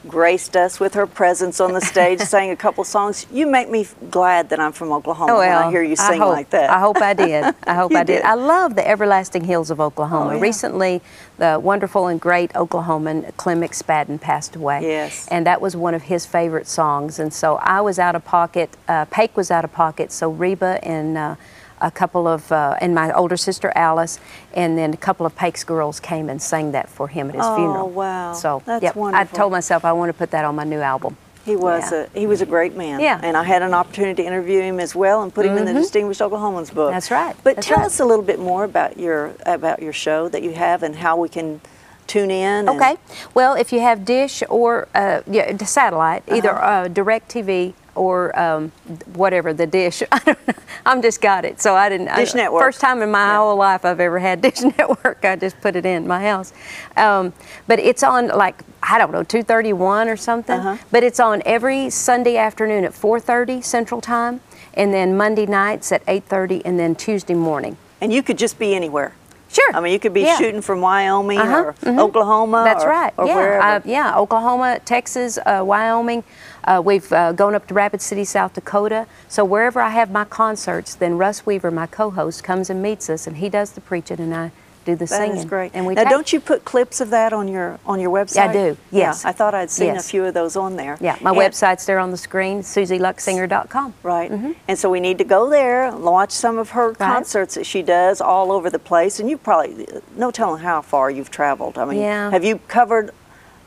Graced 0.06 0.54
us 0.54 0.78
with 0.78 0.92
her 0.94 1.06
presence 1.06 1.60
on 1.60 1.72
the 1.72 1.80
stage, 1.80 2.20
sang 2.34 2.50
a 2.50 2.56
couple 2.56 2.84
songs. 2.84 3.26
You 3.32 3.46
make 3.46 3.70
me 3.70 3.86
glad 4.10 4.50
that 4.50 4.60
I'm 4.60 4.72
from 4.72 4.92
Oklahoma 4.92 5.32
Oh 5.32 5.38
when 5.38 5.50
I 5.50 5.70
hear 5.70 5.82
you 5.82 5.96
sing 5.96 6.20
hope, 6.20 6.28
like 6.32 6.50
that. 6.50 6.68
I 6.68 6.78
hope 6.78 6.98
I 6.98 7.14
did. 7.26 7.42
I 7.66 7.74
hope 7.74 7.92
I 7.94 8.04
did. 8.04 8.16
did. 8.16 8.22
I 8.22 8.34
love 8.34 8.76
the 8.76 8.86
everlasting 8.86 9.44
hills 9.44 9.70
of 9.70 9.80
Oklahoma. 9.80 10.32
Oh, 10.32 10.34
yeah. 10.34 10.40
Recently, 10.42 11.00
the 11.38 11.58
wonderful 11.58 12.06
and 12.08 12.20
great 12.20 12.52
Oklahoman 12.52 13.34
Clem 13.38 13.62
McSpadden 13.62 14.20
passed 14.20 14.56
away. 14.56 14.82
Yes. 14.82 15.26
And 15.28 15.46
that 15.46 15.62
was 15.62 15.74
one 15.74 15.94
of 15.94 16.02
his 16.02 16.26
favorite 16.26 16.66
songs. 16.68 17.18
And 17.18 17.32
so 17.32 17.56
I 17.56 17.80
was 17.80 17.98
out 17.98 18.14
of 18.14 18.26
pocket. 18.26 18.76
Uh, 18.86 19.06
Pake 19.06 19.34
was 19.38 19.50
out 19.50 19.64
of 19.64 19.72
pocket. 19.72 20.12
So 20.12 20.28
Reba 20.28 20.80
and 20.86 21.16
uh, 21.16 21.36
a 21.84 21.90
couple 21.90 22.26
of, 22.26 22.50
uh, 22.50 22.76
and 22.80 22.94
my 22.94 23.12
older 23.12 23.36
sister 23.36 23.70
Alice, 23.76 24.18
and 24.54 24.76
then 24.78 24.92
a 24.94 24.96
couple 24.96 25.26
of 25.26 25.36
Pake's 25.36 25.64
girls 25.64 26.00
came 26.00 26.28
and 26.30 26.40
sang 26.40 26.72
that 26.72 26.88
for 26.88 27.08
him 27.08 27.28
at 27.28 27.34
his 27.36 27.44
Oh, 27.44 27.56
funeral. 27.56 27.82
Oh, 27.84 27.86
wow. 27.86 28.32
So 28.32 28.62
That's 28.64 28.82
yep, 28.82 28.96
I 28.96 28.98
wonderful. 28.98 29.36
told 29.36 29.52
myself 29.52 29.84
I 29.84 29.92
want 29.92 30.08
to 30.08 30.14
put 30.14 30.30
that 30.30 30.44
on 30.44 30.54
my 30.56 30.64
new 30.64 30.80
album. 30.80 31.16
He 31.44 31.56
was 31.56 31.92
Yeah. 31.92 32.06
a 32.14 32.18
he 32.18 32.26
was 32.26 32.40
a 32.40 32.46
great 32.46 32.74
man. 32.74 33.00
Yeah. 33.00 33.20
And 33.22 33.36
I 33.36 33.42
had 33.44 33.60
an 33.60 33.74
opportunity 33.74 34.22
to 34.22 34.26
interview 34.26 34.62
him 34.62 34.80
as 34.80 34.94
well 34.96 35.22
and 35.22 35.32
put 35.34 35.44
him 35.44 35.58
in 35.58 35.66
the 35.66 35.74
Distinguished 35.74 36.22
Oklahomans 36.22 36.72
book. 36.72 36.90
That's 36.90 37.10
right. 37.10 37.36
But 37.44 37.56
That's 37.56 37.66
tell 37.66 37.76
right. 37.76 37.86
us 37.86 38.00
a 38.00 38.04
little 38.06 38.24
bit 38.24 38.38
more 38.40 38.64
about 38.64 38.98
your 38.98 39.32
about 39.44 39.82
your 39.82 39.92
show 39.92 40.26
that 40.30 40.42
you 40.42 40.52
have 40.54 40.82
and 40.82 40.96
how 40.96 41.18
we 41.18 41.28
can 41.28 41.60
tune 42.06 42.30
in. 42.30 42.66
Okay. 42.70 42.96
Well, 43.34 43.54
if 43.56 43.74
you 43.74 43.80
have 43.80 44.06
Dish 44.06 44.42
or 44.48 44.88
uh, 44.94 45.20
yeah, 45.26 45.52
the 45.52 45.66
satellite, 45.66 46.22
either 46.28 46.50
Uh-huh. 46.54 46.66
uh, 46.84 46.88
Direct 46.88 47.30
TV 47.30 47.74
or 47.94 48.38
um, 48.38 48.70
whatever 49.14 49.52
the 49.52 49.66
Dish. 49.66 50.02
I 50.12 50.18
don't 50.20 50.48
know. 50.48 50.54
I'm 50.86 51.00
just 51.02 51.20
got 51.20 51.44
it, 51.44 51.60
so 51.60 51.74
I 51.74 51.88
didn't. 51.88 52.08
I- 52.08 52.16
Dish 52.20 52.34
Network. 52.34 52.62
First 52.62 52.80
time 52.80 53.02
in 53.02 53.10
my 53.10 53.18
Yeah. 53.26 53.36
whole 53.38 53.56
life 53.56 53.84
I've 53.84 54.00
ever 54.00 54.18
had 54.18 54.40
Dish 54.46 54.60
Network. 54.62 55.24
I 55.24 55.36
just 55.36 55.60
put 55.60 55.76
it 55.76 55.86
in 55.86 56.06
my 56.06 56.22
house, 56.22 56.52
um, 56.96 57.32
but 57.66 57.78
it's 57.78 58.02
on 58.02 58.28
like 58.28 58.62
I 58.82 58.98
don't 58.98 59.12
know 59.12 59.22
2:31 59.24 60.08
or 60.08 60.16
something. 60.16 60.58
Uh-huh. 60.58 60.76
But 60.90 61.02
it's 61.04 61.20
on 61.20 61.42
every 61.46 61.90
Sunday 61.90 62.36
afternoon 62.36 62.84
at 62.84 62.92
4:30 62.92 63.62
Central 63.64 64.00
Time, 64.00 64.40
and 64.74 64.92
then 64.92 65.16
Monday 65.16 65.46
nights 65.46 65.92
at 65.92 66.04
8:30, 66.06 66.62
and 66.64 66.78
then 66.78 66.94
Tuesday 66.94 67.34
morning. 67.34 67.76
And 68.00 68.12
you 68.12 68.22
could 68.22 68.36
just 68.38 68.58
be 68.58 68.74
anywhere. 68.74 69.12
Sure. 69.54 69.70
I 69.72 69.80
mean, 69.80 69.92
you 69.92 70.00
could 70.00 70.12
be 70.12 70.22
Yeah. 70.22 70.36
shooting 70.36 70.60
from 70.60 70.80
Wyoming 70.80 71.38
Uh-huh, 71.38 71.58
or 71.66 71.74
mhm. 71.82 72.00
Oklahoma. 72.00 72.62
That's 72.64 72.84
or, 72.84 72.88
right. 72.88 73.12
Or 73.16 73.26
yeah, 73.26 73.36
wherever. 73.36 73.62
Uh, 73.66 73.80
yeah, 73.84 74.18
Oklahoma, 74.18 74.80
Texas, 74.84 75.38
uh, 75.46 75.62
Wyoming. 75.64 76.24
Uh, 76.64 76.82
we've 76.84 77.12
uh, 77.12 77.30
gone 77.32 77.54
up 77.54 77.66
to 77.68 77.74
Rapid 77.74 78.00
City, 78.02 78.24
South 78.24 78.54
Dakota. 78.54 79.06
So 79.28 79.44
wherever 79.44 79.80
I 79.80 79.90
have 79.90 80.10
my 80.10 80.24
concerts, 80.24 80.94
then 80.96 81.18
Russ 81.18 81.46
Weaver, 81.46 81.70
my 81.70 81.86
co-host, 81.86 82.42
comes 82.42 82.68
and 82.68 82.82
meets 82.82 83.08
us, 83.08 83.26
and 83.28 83.36
he 83.36 83.48
does 83.48 83.72
the 83.72 83.80
preaching, 83.80 84.18
and 84.18 84.34
I 84.34 84.50
do 84.84 84.92
the 84.94 85.06
That 85.06 85.08
singing. 85.08 85.36
is 85.38 85.44
great. 85.44 85.70
And 85.74 85.86
we 85.86 85.94
now, 85.94 86.04
don't 86.04 86.32
you 86.32 86.40
put 86.40 86.64
clips 86.64 87.00
of 87.00 87.10
that 87.10 87.32
on 87.32 87.48
your 87.48 87.78
on 87.86 88.00
your 88.00 88.10
website? 88.10 88.48
I 88.48 88.52
do, 88.52 88.76
yes. 88.90 89.22
Yeah, 89.24 89.30
I 89.30 89.32
thought 89.32 89.54
I'd 89.54 89.70
seen 89.70 89.94
Yes. 89.94 90.06
a 90.06 90.08
few 90.10 90.24
of 90.24 90.34
those 90.34 90.56
on 90.56 90.76
there. 90.76 90.96
Yeah, 91.00 91.16
my 91.20 91.30
And- 91.30 91.38
website's 91.38 91.86
there 91.86 91.98
on 91.98 92.10
the 92.10 92.16
screen, 92.16 92.62
SusieLuchsinger.com. 92.62 93.94
Right. 94.02 94.30
And 94.68 94.78
so 94.78 94.90
we 94.90 95.00
need 95.00 95.18
to 95.18 95.24
go 95.24 95.48
there 95.48 95.90
watch 95.92 96.30
some 96.32 96.58
of 96.58 96.70
her 96.70 96.92
concerts 96.94 97.54
that 97.54 97.66
she 97.66 97.82
does 97.82 98.20
all 98.20 98.52
over 98.52 98.70
the 98.70 98.78
place. 98.78 99.18
And 99.20 99.28
you 99.30 99.36
probably, 99.38 99.86
no 100.16 100.30
telling 100.30 100.62
how 100.62 100.82
far 100.82 101.10
you've 101.10 101.30
traveled. 101.30 101.78
I 101.78 101.84
mean, 101.84 102.00
Yeah. 102.00 102.30
have 102.30 102.44
you 102.44 102.60
covered 102.68 103.10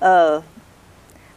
uh, 0.02 0.42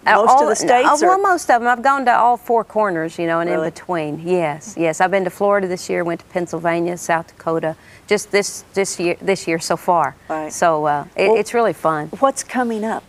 Uh, 0.06 0.14
most 0.14 0.28
all- 0.30 0.42
of 0.44 0.48
the 0.48 0.56
states? 0.56 0.88
Uh, 0.88 0.96
well, 1.06 1.18
or- 1.18 1.22
most 1.22 1.50
of 1.50 1.60
them. 1.60 1.68
I've 1.68 1.82
gone 1.82 2.04
to 2.06 2.12
all 2.14 2.36
four 2.38 2.64
corners, 2.64 3.18
you 3.18 3.26
know, 3.26 3.40
and 3.40 3.50
Really? 3.50 3.66
in 3.68 3.70
between. 3.72 4.20
Yes, 4.24 4.74
yes. 4.76 5.00
I've 5.00 5.10
been 5.10 5.24
to 5.24 5.30
Florida 5.30 5.66
this 5.66 5.90
year. 5.90 6.04
Went 6.04 6.20
to 6.20 6.26
Pennsylvania, 6.26 6.96
South 6.96 7.26
Dakota. 7.28 7.76
Just 8.10 8.32
this 8.32 8.64
this 8.74 8.98
year 8.98 9.16
this 9.22 9.46
year 9.46 9.60
so 9.60 9.76
far. 9.76 10.16
Right. 10.28 10.52
So 10.52 10.84
uh, 10.84 11.04
it, 11.14 11.28
Well- 11.28 11.36
it's 11.38 11.54
really 11.54 11.72
fun. 11.72 12.08
What's 12.18 12.42
coming 12.42 12.82
up? 12.84 13.04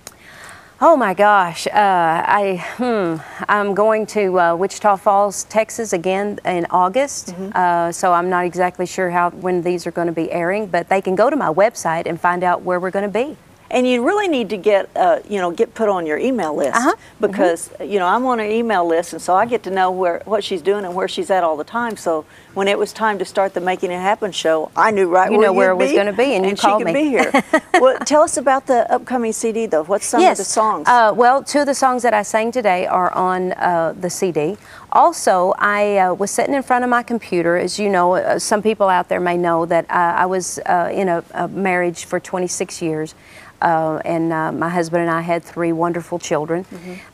Oh 0.80 0.96
my 0.96 1.16
gosh, 1.16 1.66
uh, 1.68 1.72
I 1.74 2.64
hmm, 2.78 3.16
I'm 3.50 3.74
going 3.74 4.06
to 4.18 4.40
uh, 4.40 4.56
Wichita 4.56 4.98
Falls, 4.98 5.46
Texas 5.46 5.94
again 5.94 6.40
in 6.46 6.68
August. 6.70 7.30
Mm-hmm. 7.30 7.50
Uh, 7.56 7.92
so 7.92 8.14
I'm 8.14 8.30
not 8.30 8.46
exactly 8.46 8.86
sure 8.86 9.10
how 9.10 9.32
when 9.32 9.64
these 9.64 9.88
are 9.88 9.92
going 9.92 10.08
to 10.08 10.14
be 10.14 10.32
airing, 10.32 10.68
but 10.68 10.88
they 10.88 11.02
can 11.02 11.16
go 11.16 11.30
to 11.32 11.36
my 11.36 11.52
website 11.54 12.06
and 12.06 12.20
find 12.20 12.44
out 12.44 12.62
where 12.62 12.80
we're 12.80 12.92
going 12.92 13.12
to 13.12 13.20
be. 13.26 13.38
And 13.72 13.88
you 13.88 14.06
really 14.06 14.28
need 14.28 14.50
to 14.50 14.58
get, 14.58 14.90
uh, 14.98 15.20
you 15.30 15.38
know, 15.40 15.50
get 15.50 15.74
put 15.74 15.88
on 15.88 16.06
your 16.06 16.18
email 16.18 16.54
list 16.54 16.76
Uh-huh. 16.76 16.94
because, 17.22 17.70
you 17.80 18.00
know, 18.00 18.06
I'm 18.06 18.26
on 18.26 18.40
her 18.40 18.46
email 18.46 18.86
list, 18.86 19.14
and 19.14 19.22
so 19.22 19.34
I 19.34 19.46
get 19.46 19.64
to 19.64 19.70
know 19.72 19.90
where 19.92 20.22
what 20.26 20.44
she's 20.44 20.62
doing 20.62 20.84
and 20.84 20.94
where 20.94 21.08
she's 21.08 21.32
at 21.32 21.42
all 21.44 21.56
the 21.56 21.64
time. 21.64 21.96
So 21.96 22.26
when 22.54 22.68
it 22.68 22.78
was 22.78 22.92
time 22.92 23.18
to 23.20 23.26
start 23.26 23.54
the 23.54 23.62
Making 23.62 23.92
It 23.92 24.02
Happen 24.02 24.34
show, 24.34 24.72
I 24.76 24.92
knew 24.92 25.08
right 25.08 25.32
You 25.32 25.38
where 25.38 25.48
know 25.48 25.54
where 25.54 25.72
it 25.72 25.76
was 25.78 25.94
gonna 25.94 26.12
be, 26.12 26.36
and 26.36 26.46
you 26.46 26.56
she 26.58 26.68
could 26.68 26.84
me. 26.86 26.94
be 26.94 27.04
here. 27.10 27.32
well, 27.80 27.98
tell 28.00 28.24
us 28.24 28.36
about 28.36 28.68
the 28.68 28.92
upcoming 28.92 29.32
CD, 29.32 29.68
though. 29.68 29.86
What's 29.86 30.06
some 30.06 30.22
of 30.22 30.38
the 30.38 30.44
songs? 30.44 30.86
Uh, 30.88 31.14
well, 31.16 31.42
two 31.42 31.60
of 31.60 31.66
the 31.66 31.74
songs 31.76 32.04
that 32.04 32.14
I 32.14 32.24
sang 32.24 32.52
today 32.52 32.88
are 32.88 33.12
on 33.14 33.54
uh, 33.54 33.94
the 33.98 34.10
CD. 34.10 34.58
Also, 34.92 35.54
I 35.58 35.98
uh, 35.98 36.14
was 36.14 36.30
sitting 36.32 36.54
in 36.54 36.64
front 36.64 36.84
of 36.84 36.90
my 36.90 37.04
computer. 37.04 37.56
As 37.56 37.80
you 37.80 37.90
know, 37.90 38.16
uh, 38.16 38.38
some 38.38 38.62
people 38.62 38.90
out 38.90 39.08
there 39.08 39.22
may 39.22 39.38
know 39.38 39.66
that 39.66 39.86
uh, 39.90 39.94
I 39.94 40.26
was 40.26 40.60
uh, 40.66 40.90
in 40.92 41.08
a, 41.08 41.24
a 41.34 41.48
marriage 41.48 42.04
for 42.04 42.20
26 42.20 42.82
years. 42.82 43.16
Uh, 43.62 44.02
and 44.06 44.34
uh, 44.34 44.52
my 44.52 44.70
husband 44.70 45.02
and 45.02 45.12
I 45.12 45.22
had 45.22 45.44
three 45.44 45.72
wonderful 45.72 46.18
children. 46.20 46.66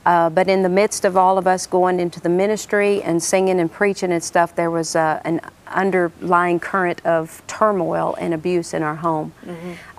Uh, 0.05 0.29
but 0.29 0.47
in 0.47 0.63
the 0.63 0.69
midst 0.69 1.03
of 1.05 1.17
all 1.17 1.37
of 1.37 1.45
us 1.45 1.67
going 1.67 1.99
into 1.99 2.19
the 2.21 2.29
ministry 2.29 3.01
and 3.03 3.21
singing 3.21 3.59
and 3.59 3.71
preaching 3.71 4.11
and 4.11 4.23
stuff, 4.23 4.55
there 4.55 4.71
was 4.71 4.95
uh, 4.95 5.21
an 5.25 5.41
underlying 5.67 6.59
current 6.59 7.05
of 7.05 7.41
turmoil 7.47 8.15
and 8.19 8.33
abuse 8.33 8.73
in 8.73 8.81
our 8.83 8.95
home. 8.95 9.33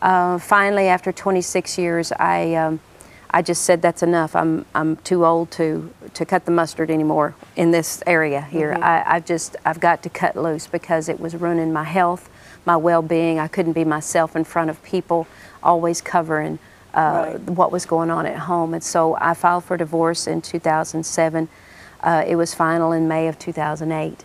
Uh, 0.01 0.39
finally, 0.39 0.89
after 0.89 1.13
26 1.13 1.77
years, 1.79 2.13
I 2.13 2.55
um, 2.55 2.81
I 3.31 3.43
just 3.43 3.63
said 3.63 3.83
that's 3.83 4.03
enough. 4.03 4.35
I'm 4.35 4.65
I'm 4.75 4.97
too 4.97 5.25
old 5.27 5.51
to 5.53 5.93
to 6.15 6.25
cut 6.25 6.45
the 6.47 6.51
mustard 6.51 6.91
anymore 6.91 7.35
in 7.57 7.71
this 7.71 8.03
area 8.07 8.41
here. 8.41 8.75
I, 8.81 9.05
I've 9.07 9.27
just 9.27 9.57
I've 9.65 9.81
got 9.81 10.03
to 10.05 10.09
cut 10.09 10.35
loose 10.37 10.67
because 10.67 11.09
it 11.09 11.21
was 11.21 11.35
ruining 11.37 11.73
my 11.73 11.85
health, 11.85 12.31
my 12.65 12.77
well-being. 12.77 13.39
I 13.39 13.49
couldn't 13.49 13.75
be 13.75 13.85
myself 13.85 14.35
in 14.35 14.45
front 14.45 14.71
of 14.71 14.83
people, 14.83 15.27
always 15.63 16.01
covering 16.01 16.59
uh, 16.95 16.99
Right. 17.37 17.41
what 17.51 17.71
was 17.71 17.85
going 17.85 18.11
on 18.11 18.25
at 18.25 18.39
home. 18.39 18.73
And 18.73 18.83
so 18.83 19.15
I 19.21 19.35
filed 19.35 19.65
for 19.65 19.77
divorce 19.77 20.27
in 20.27 20.41
2007. 20.41 21.49
Uh, 22.03 22.25
it 22.27 22.37
was 22.37 22.55
final 22.55 22.93
in 22.93 23.07
May 23.09 23.29
of 23.29 23.39
2008. 23.39 24.25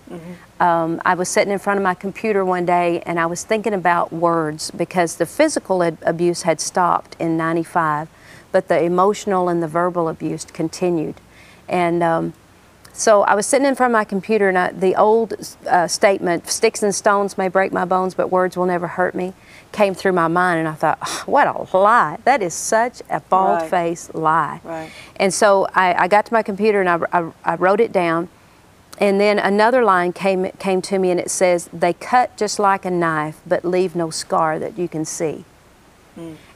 Um, 0.59 1.01
I 1.03 1.15
was 1.15 1.27
sitting 1.27 1.51
in 1.51 1.59
front 1.59 1.77
of 1.77 1.83
my 1.83 1.93
computer 1.95 2.45
one 2.45 2.65
day 2.65 3.01
and 3.05 3.19
I 3.19 3.25
was 3.25 3.43
thinking 3.43 3.73
about 3.73 4.13
words 4.13 4.71
because 4.71 5.15
the 5.17 5.25
physical 5.25 5.83
ad- 5.83 5.97
abuse 6.03 6.43
had 6.43 6.61
stopped 6.61 7.15
in 7.19 7.35
95, 7.35 8.07
but 8.53 8.69
the 8.69 8.81
emotional 8.81 9.49
and 9.49 9.61
the 9.61 9.67
verbal 9.67 10.07
abuse 10.07 10.45
continued. 10.45 11.15
And 11.67 12.01
um, 12.01 12.33
So 12.93 13.23
I 13.23 13.33
was 13.33 13.47
sitting 13.47 13.67
in 13.67 13.75
front 13.75 13.89
of 13.91 13.93
my 13.93 14.05
computer, 14.05 14.47
and 14.49 14.57
I, 14.57 14.71
the 14.71 14.95
old 14.95 15.33
uh, 15.67 15.87
statement, 15.87 16.47
"Sticks 16.47 16.83
and 16.83 16.93
stones 16.93 17.37
may 17.37 17.49
break 17.49 17.73
my 17.73 17.85
bones, 17.85 18.13
but 18.13 18.29
words 18.29 18.55
will 18.55 18.67
never 18.67 18.87
hurt 18.87 19.15
me," 19.15 19.33
came 19.71 19.95
through 19.95 20.13
my 20.13 20.27
mind, 20.27 20.59
and 20.59 20.67
I 20.67 20.75
thought, 20.75 20.99
"Oh, 21.01 21.23
"What 21.25 21.47
a 21.47 21.77
lie! 21.77 22.17
That 22.23 22.41
is 22.43 22.53
such 22.53 23.01
a 23.09 23.19
bald-faced 23.19 24.13
lie." 24.13 24.61
Right. 24.63 24.91
And 25.15 25.33
so 25.33 25.67
I, 25.73 26.03
I 26.03 26.07
got 26.07 26.27
to 26.27 26.33
my 26.33 26.43
computer 26.43 26.79
and 26.81 26.89
I, 26.95 26.97
I, 27.17 27.31
I 27.43 27.55
wrote 27.55 27.81
it 27.81 27.91
down. 27.91 28.29
And 28.99 29.19
then 29.19 29.39
another 29.39 29.83
line 29.83 30.13
came 30.13 30.51
came 30.59 30.81
to 30.83 30.99
me, 30.99 31.09
and 31.09 31.19
it 31.19 31.31
says, 31.31 31.69
"They 31.73 31.93
cut 31.93 32.37
just 32.37 32.59
like 32.59 32.85
a 32.85 32.91
knife, 32.91 33.41
but 33.47 33.65
leave 33.65 33.95
no 33.95 34.11
scar 34.11 34.59
that 34.59 34.77
you 34.77 34.87
can 34.87 35.03
see." 35.03 35.45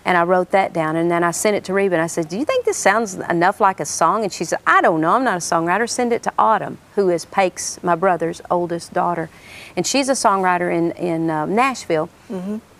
And 0.07 0.15
I 0.15 0.23
wrote 0.23 0.51
that 0.51 0.71
down, 0.71 0.95
and 0.95 1.11
then 1.11 1.21
I 1.21 1.31
sent 1.31 1.57
it 1.57 1.65
to 1.65 1.73
Reba, 1.73 1.95
and 1.95 2.01
I 2.01 2.07
said, 2.07 2.29
"Do 2.29 2.37
you 2.39 2.45
think 2.45 2.63
this 2.63 2.77
sounds 2.77 3.15
enough 3.15 3.59
like 3.59 3.81
a 3.81 3.85
song?" 3.85 4.23
And 4.23 4.31
she 4.31 4.45
said, 4.45 4.59
"I 4.65 4.79
don't 4.81 5.01
know. 5.01 5.11
I'm 5.11 5.25
not 5.25 5.35
a 5.35 5.41
songwriter. 5.41 5.87
Send 5.89 6.13
it 6.13 6.23
to 6.23 6.31
Autumn, 6.39 6.77
who 6.95 7.09
is 7.09 7.25
Pake's, 7.25 7.77
my 7.83 7.93
brother's 7.93 8.41
oldest 8.49 8.93
daughter, 8.93 9.29
and 9.75 9.85
she's 9.85 10.07
a 10.07 10.13
songwriter 10.13 10.73
in 10.73 10.91
in 10.91 11.29
um, 11.29 11.53
Nashville. 11.53 12.07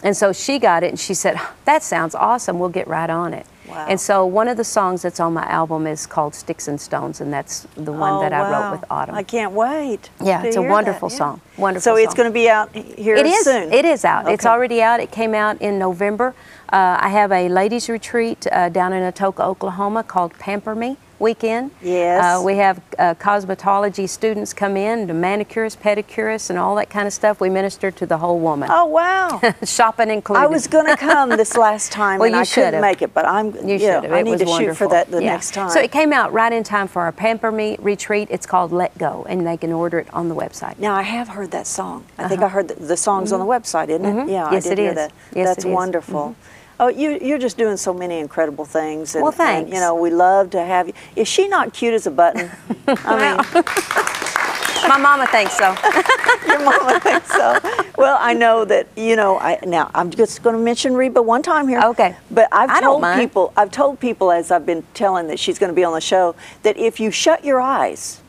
And 0.04 0.16
so 0.16 0.32
she 0.32 0.58
got 0.58 0.84
it, 0.84 0.88
and 0.88 1.00
she 1.00 1.14
said, 1.14 1.38
"That 1.66 1.84
sounds 1.84 2.16
awesome. 2.16 2.60
We'll 2.60 2.70
get 2.70 2.88
right 2.88 3.10
on 3.10 3.34
it." 3.34 3.46
Wow. 3.68 3.86
And 3.90 4.00
so 4.00 4.26
one 4.26 4.48
of 4.48 4.58
the 4.58 4.64
songs 4.64 5.02
that's 5.02 5.20
on 5.20 5.34
my 5.34 5.46
album 5.46 5.88
is 5.88 6.06
called 6.06 6.34
"Sticks 6.34 6.68
and 6.68 6.80
Stones," 6.80 7.20
and 7.22 7.32
that's 7.34 7.68
the 7.76 7.92
one 7.92 8.14
Oh, 8.14 8.22
that 8.22 8.32
I 8.34 8.42
wow. 8.42 8.52
wrote 8.72 8.72
with 8.80 8.86
Autumn. 8.90 9.16
I 9.16 9.24
can't 9.24 9.52
wait. 9.52 10.10
Yeah, 10.24 10.44
it's 10.44 10.56
a 10.56 10.62
wonderful 10.62 11.10
that, 11.10 11.16
yeah. 11.16 11.18
song. 11.18 11.42
Wonderful 11.58 11.84
So 11.84 11.96
it's 11.98 12.14
going 12.14 12.30
to 12.30 12.34
be 12.34 12.50
out 12.50 12.74
here 12.74 13.16
It 13.16 13.26
is. 13.26 13.44
soon. 13.44 13.72
It 13.74 13.86
is 13.86 14.06
out. 14.06 14.30
It's 14.30 14.46
already 14.46 14.82
out. 14.82 15.00
It 15.00 15.12
came 15.12 15.34
out 15.34 15.62
in 15.62 15.78
November. 15.78 16.34
Uh, 16.72 16.98
I 17.00 17.10
have 17.10 17.32
a 17.32 17.50
ladies' 17.50 17.90
retreat 17.90 18.46
uh, 18.52 18.70
down 18.70 18.94
in 18.94 19.02
Atoka, 19.12 19.42
Oklahoma 19.42 20.04
called 20.04 20.34
Pamper 20.40 20.76
Me 20.76 20.98
Weekend. 21.20 21.72
Yes. 21.82 22.24
Uh, 22.24 22.44
we 22.44 22.58
have 22.58 22.80
uh, 23.00 23.16
cosmetology 23.16 24.08
students 24.08 24.54
come 24.54 24.78
in, 24.78 25.08
the 25.08 25.14
manicurists, 25.14 25.76
pedicurists, 25.78 26.50
and 26.52 26.60
all 26.60 26.76
that 26.76 26.90
kind 26.92 27.08
of 27.08 27.14
stuff. 27.14 27.42
We 27.42 27.50
minister 27.50 27.90
to 27.90 28.06
the 28.06 28.18
whole 28.18 28.40
woman. 28.40 28.70
Oh 28.72 28.86
wow! 28.86 29.42
Shopping 29.64 30.12
included. 30.12 30.42
I 30.42 30.46
was 30.46 30.68
going 30.68 30.86
to 30.86 30.96
come 30.96 31.30
this 31.30 31.58
last 31.58 31.92
time, 32.02 32.20
Well, 32.20 32.28
and 32.28 32.36
you 32.36 32.42
I 32.42 32.46
couldn't 32.46 32.66
should've. 32.68 32.82
make 32.82 33.02
it, 33.02 33.14
but 33.16 33.26
I'm. 33.26 33.48
You 33.68 33.76
yeah, 33.78 33.96
should 34.02 34.04
have. 34.04 34.14
I 34.14 34.20
It 34.20 34.24
need 34.24 34.40
to 34.40 34.46
shoot 34.46 34.76
for 34.78 34.88
that 34.90 35.10
the 35.10 35.24
Yeah. 35.24 35.32
next 35.34 35.54
time. 35.56 35.72
So 35.72 35.80
it 35.80 35.92
came 35.92 36.14
out 36.14 36.34
right 36.34 36.54
in 36.54 36.64
time 36.64 36.88
for 36.88 37.02
our 37.02 37.12
Pamper 37.12 37.52
Me 37.52 37.78
retreat. 37.80 38.28
It's 38.30 38.46
called 38.46 38.72
Let 38.72 38.96
Go, 39.00 39.26
and 39.28 39.46
they 39.48 39.58
can 39.58 39.72
order 39.74 39.98
it 40.00 40.08
on 40.14 40.30
the 40.30 40.36
website. 40.36 40.78
Now 40.78 40.94
I 40.96 41.02
have 41.02 41.30
heard 41.30 41.50
that 41.52 41.66
song. 41.66 42.06
I 42.20 42.28
think 42.28 42.42
I 42.44 42.50
heard 42.50 42.68
the, 42.68 42.76
the 42.76 42.98
songs 42.98 43.32
on 43.32 43.40
the 43.40 43.46
website, 43.46 43.90
isn't 43.90 44.06
it? 44.06 44.14
Mhm. 44.14 44.30
Yeah, 44.30 44.52
Yes, 44.52 44.68
I 44.68 44.70
did 44.70 44.80
it 44.80 44.82
hear 44.84 44.90
is. 44.92 44.96
that. 44.98 45.12
Yes, 45.34 45.48
That's 45.48 45.66
it 45.66 45.70
is. 45.70 45.74
wonderful. 45.74 46.36
Oh, 46.80 46.90
you 46.90 47.18
you're 47.22 47.40
just 47.40 47.58
doing 47.58 47.76
so 47.78 47.94
many 47.94 48.20
incredible 48.20 48.66
things. 48.66 49.16
And, 49.16 49.24
Well, 49.24 49.32
and, 49.32 49.38
thanks. 49.38 49.72
you 49.74 49.80
know, 49.80 49.96
we 49.96 50.10
love 50.12 50.52
to 50.52 50.64
have 50.64 50.88
you. 50.88 50.94
Is 51.16 51.28
she 51.28 51.48
not 51.48 51.74
cute 51.74 51.94
as 51.94 52.06
a 52.08 52.12
button? 52.12 52.52
I 52.88 53.36
mean, 53.36 53.64
My 54.88 54.98
mama 54.98 55.26
thinks 55.28 55.58
so. 55.58 55.76
your 56.48 56.64
mama 56.64 57.00
thinks 57.00 57.30
so. 57.32 57.60
Well, 57.98 58.18
I 58.22 58.34
know 58.34 58.64
that 58.66 58.88
you 58.96 59.16
know. 59.16 59.40
I 59.40 59.58
now 59.66 59.90
I'm 59.96 60.12
just 60.12 60.44
going 60.44 60.56
to 60.56 60.62
mention 60.62 60.94
Reba 60.94 61.22
one 61.22 61.42
time 61.42 61.68
here. 61.68 61.82
Okay. 61.84 62.16
But 62.30 62.48
I've 62.52 62.70
I 62.70 62.80
told 62.82 63.04
people. 63.16 63.54
I've 63.58 63.72
told 63.72 64.00
people 64.00 64.32
as 64.32 64.52
I've 64.52 64.66
been 64.66 64.84
telling 64.94 65.28
that 65.30 65.40
she's 65.40 65.58
going 65.58 65.72
to 65.72 65.76
be 65.76 65.84
on 65.84 65.94
the 65.94 66.02
show 66.02 66.36
that 66.62 66.78
if 66.78 67.00
you 67.00 67.10
shut 67.10 67.44
your 67.44 67.60
eyes, 67.60 68.22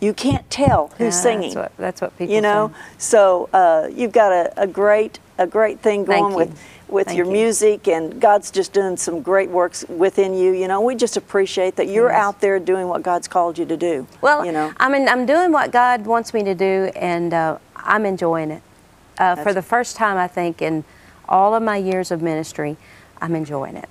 you 0.00 0.14
can't 0.14 0.48
tell 0.50 0.88
who's 0.98 1.16
Yeah, 1.16 1.20
singing. 1.22 1.54
That's 1.54 1.56
what, 1.56 1.76
that's 1.76 2.00
what 2.00 2.16
people 2.16 2.32
you 2.34 2.40
know 2.40 2.68
say. 2.92 2.94
so 2.98 3.48
uh, 3.52 3.88
you've 3.92 4.12
got 4.12 4.30
a, 4.32 4.52
a 4.62 4.66
great 4.68 5.18
a 5.36 5.46
great 5.48 5.80
thing 5.80 6.04
going 6.04 6.32
with 6.34 6.56
with 6.88 7.06
Thank 7.06 7.16
your 7.18 7.26
you. 7.26 7.32
music 7.32 7.88
and 7.88 8.20
god's 8.20 8.50
just 8.50 8.72
doing 8.72 8.96
some 8.96 9.20
great 9.22 9.50
works 9.50 9.84
within 9.88 10.34
you 10.34 10.52
you 10.52 10.66
know 10.68 10.80
we 10.80 10.94
just 10.94 11.16
appreciate 11.16 11.76
that 11.76 11.88
you're 11.88 12.10
Yes. 12.10 12.18
out 12.24 12.40
there 12.40 12.58
doing 12.58 12.88
what 12.88 13.02
god's 13.02 13.28
called 13.28 13.58
you 13.58 13.66
to 13.66 13.76
do 13.76 14.06
Well, 14.20 14.44
you 14.44 14.52
know 14.52 14.72
I 14.78 14.88
mean, 14.88 15.08
I'm 15.08 15.26
doing 15.26 15.52
what 15.52 15.70
God 15.70 16.06
wants 16.06 16.32
me 16.32 16.42
to 16.44 16.54
do, 16.54 16.90
and 16.96 17.32
uh, 17.34 17.58
I'm 17.76 18.04
enjoying 18.06 18.50
it. 18.50 18.62
Uh, 19.18 19.36
for 19.36 19.52
the 19.52 19.62
first 19.62 19.96
time, 19.96 20.16
I 20.16 20.28
think, 20.28 20.62
in 20.62 20.84
all 21.28 21.54
of 21.54 21.62
my 21.62 21.76
years 21.76 22.10
of 22.10 22.22
ministry, 22.22 22.76
I'm 23.20 23.34
enjoying 23.34 23.76
it. 23.76 23.88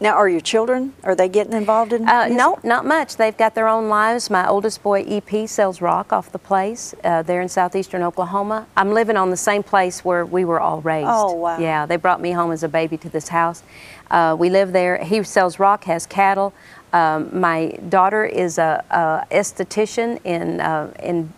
Now 0.00 0.14
are 0.14 0.28
your 0.28 0.40
children 0.40 0.92
are 1.02 1.14
they 1.14 1.28
getting 1.28 1.52
involved 1.52 1.92
in 1.92 2.08
Uh, 2.08 2.28
no, 2.28 2.58
not 2.62 2.84
much. 2.86 3.16
They've 3.16 3.36
got 3.36 3.54
their 3.54 3.68
own 3.68 3.88
lives. 3.88 4.30
My 4.30 4.46
oldest 4.48 4.82
boy, 4.82 5.02
EP, 5.02 5.48
sells 5.48 5.80
rock 5.80 6.12
off 6.12 6.30
the 6.30 6.38
place. 6.38 6.94
Uh, 7.04 7.22
they're 7.22 7.40
in 7.40 7.48
southeastern 7.48 8.02
Oklahoma. 8.02 8.66
I'm 8.76 8.92
living 8.92 9.16
on 9.16 9.30
the 9.30 9.36
same 9.36 9.62
place 9.62 10.04
where 10.04 10.24
we 10.24 10.44
were 10.44 10.60
all 10.60 10.80
raised. 10.80 11.08
Oh, 11.10 11.32
wow. 11.32 11.58
Yeah, 11.58 11.86
they 11.86 11.96
brought 11.96 12.20
me 12.20 12.32
home 12.32 12.52
as 12.52 12.62
a 12.62 12.68
baby 12.68 12.96
to 12.98 13.08
this 13.08 13.28
house. 13.28 13.62
Uh, 14.10 14.36
we 14.38 14.50
live 14.50 14.72
there. 14.72 15.02
He 15.02 15.22
sells 15.22 15.58
rock, 15.58 15.84
has 15.84 16.06
cattle. 16.06 16.52
Um, 16.92 17.28
my 17.38 17.78
daughter 17.88 18.24
is 18.24 18.56
a, 18.58 18.82
a 18.90 19.34
esthetician 19.34 20.20
in 20.24 20.60
uh, 20.60 20.90
in 21.02 21.32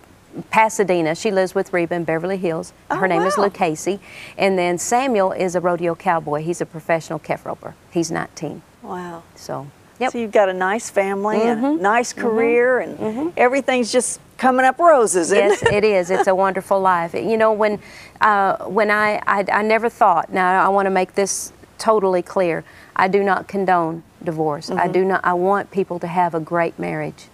Pasadena. 0.51 1.15
She 1.15 1.31
lives 1.31 1.55
with 1.55 1.73
Reba 1.73 1.95
in 1.95 2.05
Beverly 2.05 2.37
Hills. 2.37 2.73
Her 2.91 3.05
Oh, 3.05 3.09
name 3.09 3.23
is 3.23 3.37
wow. 3.37 3.45
Lou 3.45 3.51
Casey. 3.51 4.01
And 4.39 4.59
then 4.59 4.79
Samuel 4.79 5.33
is 5.33 5.55
a 5.55 5.61
rodeo 5.61 5.95
cowboy. 5.95 6.43
He's 6.43 6.61
a 6.61 6.67
professional 6.67 7.19
calf 7.19 7.45
roper. 7.47 7.75
He's 7.91 8.11
19. 8.11 8.63
wow 8.83 9.23
So, 9.35 9.67
yep. 9.99 10.13
so 10.13 10.19
you've 10.19 10.33
got 10.33 10.49
a 10.49 10.53
nice 10.55 10.89
family 10.91 11.41
and 11.43 11.65
a 11.65 11.69
Mhm. 11.69 11.81
nice 11.81 12.13
career 12.13 12.81
and 12.81 13.33
everything's 13.37 13.93
just 13.93 14.21
coming 14.39 14.65
up 14.65 14.79
roses 14.79 15.31
yes, 15.33 15.63
it? 15.63 15.73
it 15.73 15.85
is. 15.85 16.11
It's 16.11 16.27
a 16.27 16.35
wonderful 16.35 16.81
life. 16.81 17.13
You 17.15 17.37
know, 17.37 17.53
when 17.53 17.79
uh, 18.23 18.57
when 18.67 18.91
I, 18.91 19.21
I 19.27 19.45
I 19.53 19.63
never 19.63 19.89
thought. 19.91 20.33
Now 20.33 20.65
I 20.65 20.69
want 20.69 20.87
to 20.87 20.91
make 20.91 21.15
this 21.15 21.53
totally 21.79 22.23
clear. 22.23 22.65
I 22.97 23.09
do 23.09 23.23
not 23.23 23.49
condone 23.49 24.03
divorce. 24.25 24.71
I 24.71 24.75
Mm-hmm. 24.85 24.93
do 24.93 25.05
not. 25.05 25.21
I 25.25 25.33
want 25.35 25.71
people 25.71 25.99
to 26.01 26.07
have 26.07 26.35
a 26.35 26.41
great 26.41 26.79
marriage, 26.79 27.27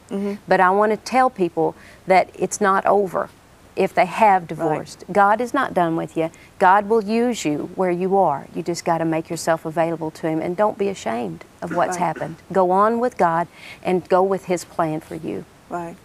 but 0.48 0.60
I 0.60 0.70
want 0.70 0.92
to 0.92 0.96
tell 0.96 1.30
people 1.30 1.74
that 2.06 2.30
it's 2.34 2.60
not 2.60 2.84
over. 2.86 3.28
If 3.74 3.92
they 3.92 4.06
have 4.06 4.46
divorced, 4.46 5.04
God 5.12 5.38
is 5.38 5.52
not 5.52 5.74
done 5.74 5.96
with 5.96 6.16
you. 6.16 6.30
God 6.58 6.88
will 6.88 7.04
use 7.04 7.44
you 7.44 7.68
where 7.74 7.90
you 7.90 8.16
are. 8.16 8.46
You 8.54 8.62
just 8.62 8.86
got 8.86 8.98
to 8.98 9.04
make 9.04 9.28
yourself 9.28 9.66
available 9.66 10.10
to 10.12 10.26
Him 10.28 10.40
and 10.40 10.56
don't 10.56 10.78
be 10.78 10.88
ashamed 10.88 11.44
of 11.60 11.74
what's 11.76 11.98
Right. 11.98 12.06
happened. 12.06 12.36
Go 12.50 12.70
on 12.70 13.00
with 13.00 13.18
God 13.18 13.48
and 13.82 14.08
go 14.08 14.22
with 14.22 14.46
His 14.46 14.64
plan 14.64 15.00
for 15.00 15.14
you. 15.14 15.44
Right. 15.68 15.96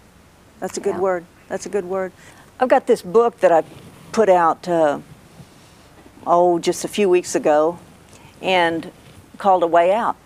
That's 0.59 0.75
a 0.75 0.81
good 0.81 0.95
Yeah. 0.95 0.99
word. 1.01 1.23
That's 1.47 1.65
a 1.65 1.69
good 1.69 1.85
word. 1.85 2.11
I've 2.59 2.67
got 2.67 2.87
this 2.87 3.01
book 3.01 3.39
that 3.39 3.53
I 3.53 3.63
put 4.11 4.27
out, 4.27 4.67
uh, 4.67 4.99
oh, 6.27 6.59
just 6.59 6.83
a 6.83 6.89
few 6.89 7.07
weeks 7.07 7.35
ago, 7.35 7.79
and 8.41 8.91
called 9.37 9.63
A 9.63 9.67
Way 9.67 9.93
Out. 9.93 10.17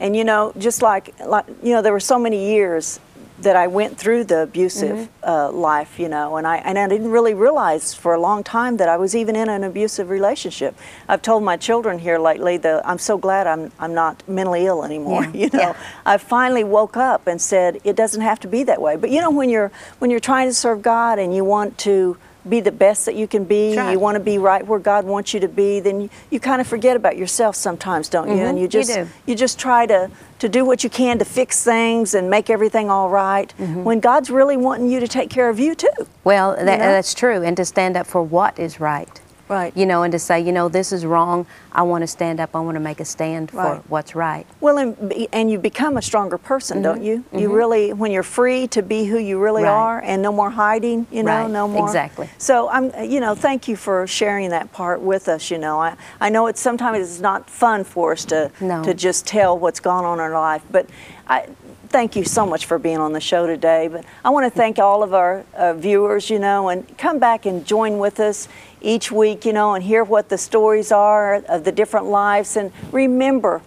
And 0.00 0.16
you 0.16 0.24
know, 0.24 0.52
just 0.58 0.82
like, 0.82 1.14
like 1.24 1.46
you 1.62 1.72
know, 1.72 1.82
there 1.82 1.92
were 1.92 2.00
so 2.00 2.18
many 2.18 2.52
years 2.52 2.98
that 3.40 3.56
I 3.56 3.68
went 3.68 3.96
through 3.96 4.24
the 4.24 4.42
abusive 4.42 5.08
uh, 5.26 5.50
life, 5.50 5.98
you 5.98 6.08
know, 6.08 6.36
and 6.36 6.46
I 6.46 6.58
and 6.58 6.78
I 6.78 6.88
didn't 6.88 7.10
really 7.10 7.34
realize 7.34 7.94
for 7.94 8.12
a 8.14 8.20
long 8.20 8.44
time 8.44 8.76
that 8.78 8.88
I 8.88 8.96
was 8.96 9.14
even 9.14 9.34
in 9.36 9.48
an 9.48 9.64
abusive 9.64 10.10
relationship. 10.10 10.76
I've 11.08 11.22
told 11.22 11.42
my 11.42 11.56
children 11.56 11.98
here 11.98 12.18
lately 12.18 12.58
that 12.58 12.86
I'm 12.86 12.98
so 12.98 13.16
glad 13.16 13.46
I'm 13.46 13.72
I'm 13.78 13.94
not 13.94 14.26
mentally 14.28 14.66
ill 14.66 14.84
anymore. 14.84 15.24
Yeah, 15.24 15.30
You 15.40 15.50
know, 15.52 15.58
yeah. 15.60 15.76
I 16.04 16.18
finally 16.18 16.64
woke 16.64 16.96
up 16.96 17.26
and 17.26 17.40
said 17.40 17.80
it 17.84 17.96
doesn't 17.96 18.20
have 18.20 18.40
to 18.40 18.48
be 18.48 18.62
that 18.64 18.80
way. 18.80 18.96
But 18.96 19.10
you 19.10 19.20
know, 19.20 19.30
when 19.30 19.48
you're 19.48 19.72
when 20.00 20.10
you're 20.10 20.20
trying 20.20 20.48
to 20.48 20.54
serve 20.54 20.82
God 20.82 21.18
and 21.18 21.34
you 21.34 21.44
want 21.44 21.78
to 21.78 22.16
be 22.48 22.60
the 22.60 22.72
best 22.72 23.04
that 23.06 23.14
you 23.14 23.26
can 23.28 23.44
be, 23.44 23.74
Sure. 23.74 23.90
you 23.90 23.98
want 23.98 24.16
to 24.16 24.20
be 24.20 24.38
right 24.38 24.66
where 24.66 24.78
God 24.78 25.04
wants 25.04 25.34
you 25.34 25.40
to 25.40 25.48
be, 25.48 25.80
then 25.80 26.00
you, 26.02 26.10
you 26.30 26.40
kind 26.40 26.60
of 26.60 26.66
forget 26.66 26.96
about 26.96 27.16
yourself 27.16 27.54
sometimes, 27.56 28.08
don't 28.08 28.28
you? 28.28 28.36
Mhm, 28.36 28.48
And 28.48 28.58
you 28.58 28.62
you 28.62 28.68
just 28.68 28.94
do. 28.94 29.06
you 29.26 29.34
just 29.34 29.58
try 29.58 29.86
to 29.86 30.10
to 30.38 30.48
do 30.48 30.64
what 30.64 30.82
you 30.82 30.88
can 30.88 31.18
to 31.18 31.24
fix 31.24 31.62
things 31.62 32.14
and 32.14 32.30
make 32.30 32.48
everything 32.48 32.90
all 32.90 33.10
right, 33.10 33.52
Mm-hmm. 33.60 33.84
when 33.84 34.00
God's 34.00 34.30
really 34.30 34.56
wanting 34.56 34.88
you 34.88 34.98
to 35.00 35.08
take 35.08 35.28
care 35.28 35.50
of 35.50 35.58
you 35.60 35.74
too. 35.74 35.88
Well, 36.24 36.56
that, 36.56 36.64
know? 36.64 36.78
that's 36.78 37.12
true, 37.12 37.42
and 37.42 37.56
to 37.58 37.64
stand 37.64 37.96
up 37.96 38.06
for 38.06 38.22
what 38.22 38.58
is 38.58 38.80
right. 38.80 39.20
Right. 39.50 39.76
You 39.76 39.84
know, 39.84 40.04
and 40.04 40.12
to 40.12 40.18
say, 40.18 40.40
you 40.40 40.52
know, 40.52 40.68
this 40.68 40.92
is 40.92 41.04
wrong. 41.04 41.44
I 41.72 41.82
want 41.82 42.02
to 42.02 42.06
stand 42.06 42.38
up. 42.38 42.54
I 42.54 42.60
want 42.60 42.76
to 42.76 42.80
make 42.80 43.00
a 43.00 43.04
stand 43.04 43.50
for 43.50 43.82
what's 43.88 44.14
right. 44.14 44.46
Well, 44.60 44.78
and, 44.78 45.12
and 45.32 45.50
you 45.50 45.58
become 45.58 45.96
a 45.96 46.02
stronger 46.02 46.38
person, 46.38 46.82
don't 46.82 47.02
you? 47.02 47.24
You 47.36 47.52
really, 47.52 47.92
when 47.92 48.12
you're 48.12 48.22
free 48.22 48.68
to 48.68 48.80
be 48.82 49.04
who 49.06 49.18
you 49.18 49.38
really 49.40 49.62
Mm-hmm. 49.62 49.66
Right. 49.66 49.96
are, 49.96 50.00
and 50.02 50.22
no 50.22 50.30
more 50.32 50.50
hiding, 50.50 51.06
you 51.10 51.22
know, 51.24 51.42
Right. 51.42 51.50
no 51.50 51.66
more. 51.66 51.84
Exactly. 51.84 52.30
So 52.38 52.68
I'm, 52.70 52.92
you 53.10 53.18
know, 53.20 53.34
thank 53.34 53.66
you 53.66 53.74
for 53.76 54.06
sharing 54.06 54.50
that 54.50 54.72
part 54.72 55.00
with 55.00 55.28
us. 55.28 55.50
You 55.50 55.58
know, 55.58 55.80
I, 55.80 55.96
I 56.20 56.28
know 56.30 56.46
it's 56.46 56.60
sometimes 56.60 56.98
it's 56.98 57.20
not 57.20 57.50
fun 57.50 57.82
for 57.84 58.12
us 58.12 58.24
to 58.26 58.50
No. 58.60 58.82
to 58.84 58.94
just 58.94 59.26
tell 59.26 59.58
what's 59.58 59.80
gone 59.80 60.04
on 60.04 60.18
in 60.18 60.20
our 60.20 60.30
life, 60.32 60.62
but 60.70 60.86
I. 61.26 61.48
Thank 61.90 62.14
you 62.14 62.22
so 62.22 62.46
much 62.46 62.66
for 62.66 62.78
being 62.78 62.98
on 62.98 63.12
the 63.12 63.20
show 63.20 63.48
today. 63.48 63.88
But 63.88 64.04
I 64.24 64.30
want 64.30 64.46
to 64.46 64.56
thank 64.56 64.78
all 64.78 65.02
of 65.02 65.12
our 65.12 65.44
uh, 65.56 65.74
viewers, 65.74 66.30
you 66.30 66.38
know, 66.38 66.68
and 66.68 66.86
come 66.96 67.18
back 67.18 67.46
and 67.46 67.66
join 67.66 67.98
with 67.98 68.20
us 68.20 68.46
each 68.80 69.10
week, 69.10 69.44
you 69.44 69.52
know, 69.52 69.74
and 69.74 69.82
hear 69.82 70.04
what 70.04 70.28
the 70.28 70.38
stories 70.38 70.92
are 70.92 71.34
of 71.34 71.64
the 71.64 71.72
different 71.72 72.06
lives. 72.06 72.56
And 72.56 72.70
remember, 72.92 73.60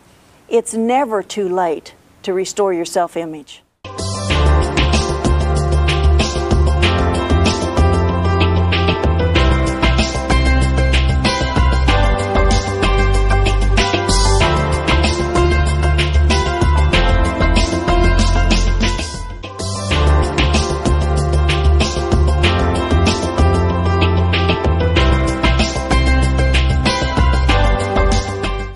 it's 0.47 0.73
never 0.73 1.21
too 1.21 1.49
late 1.49 1.95
to 2.21 2.31
restore 2.31 2.71
your 2.71 2.85
self 2.85 3.17
image. 3.17 3.62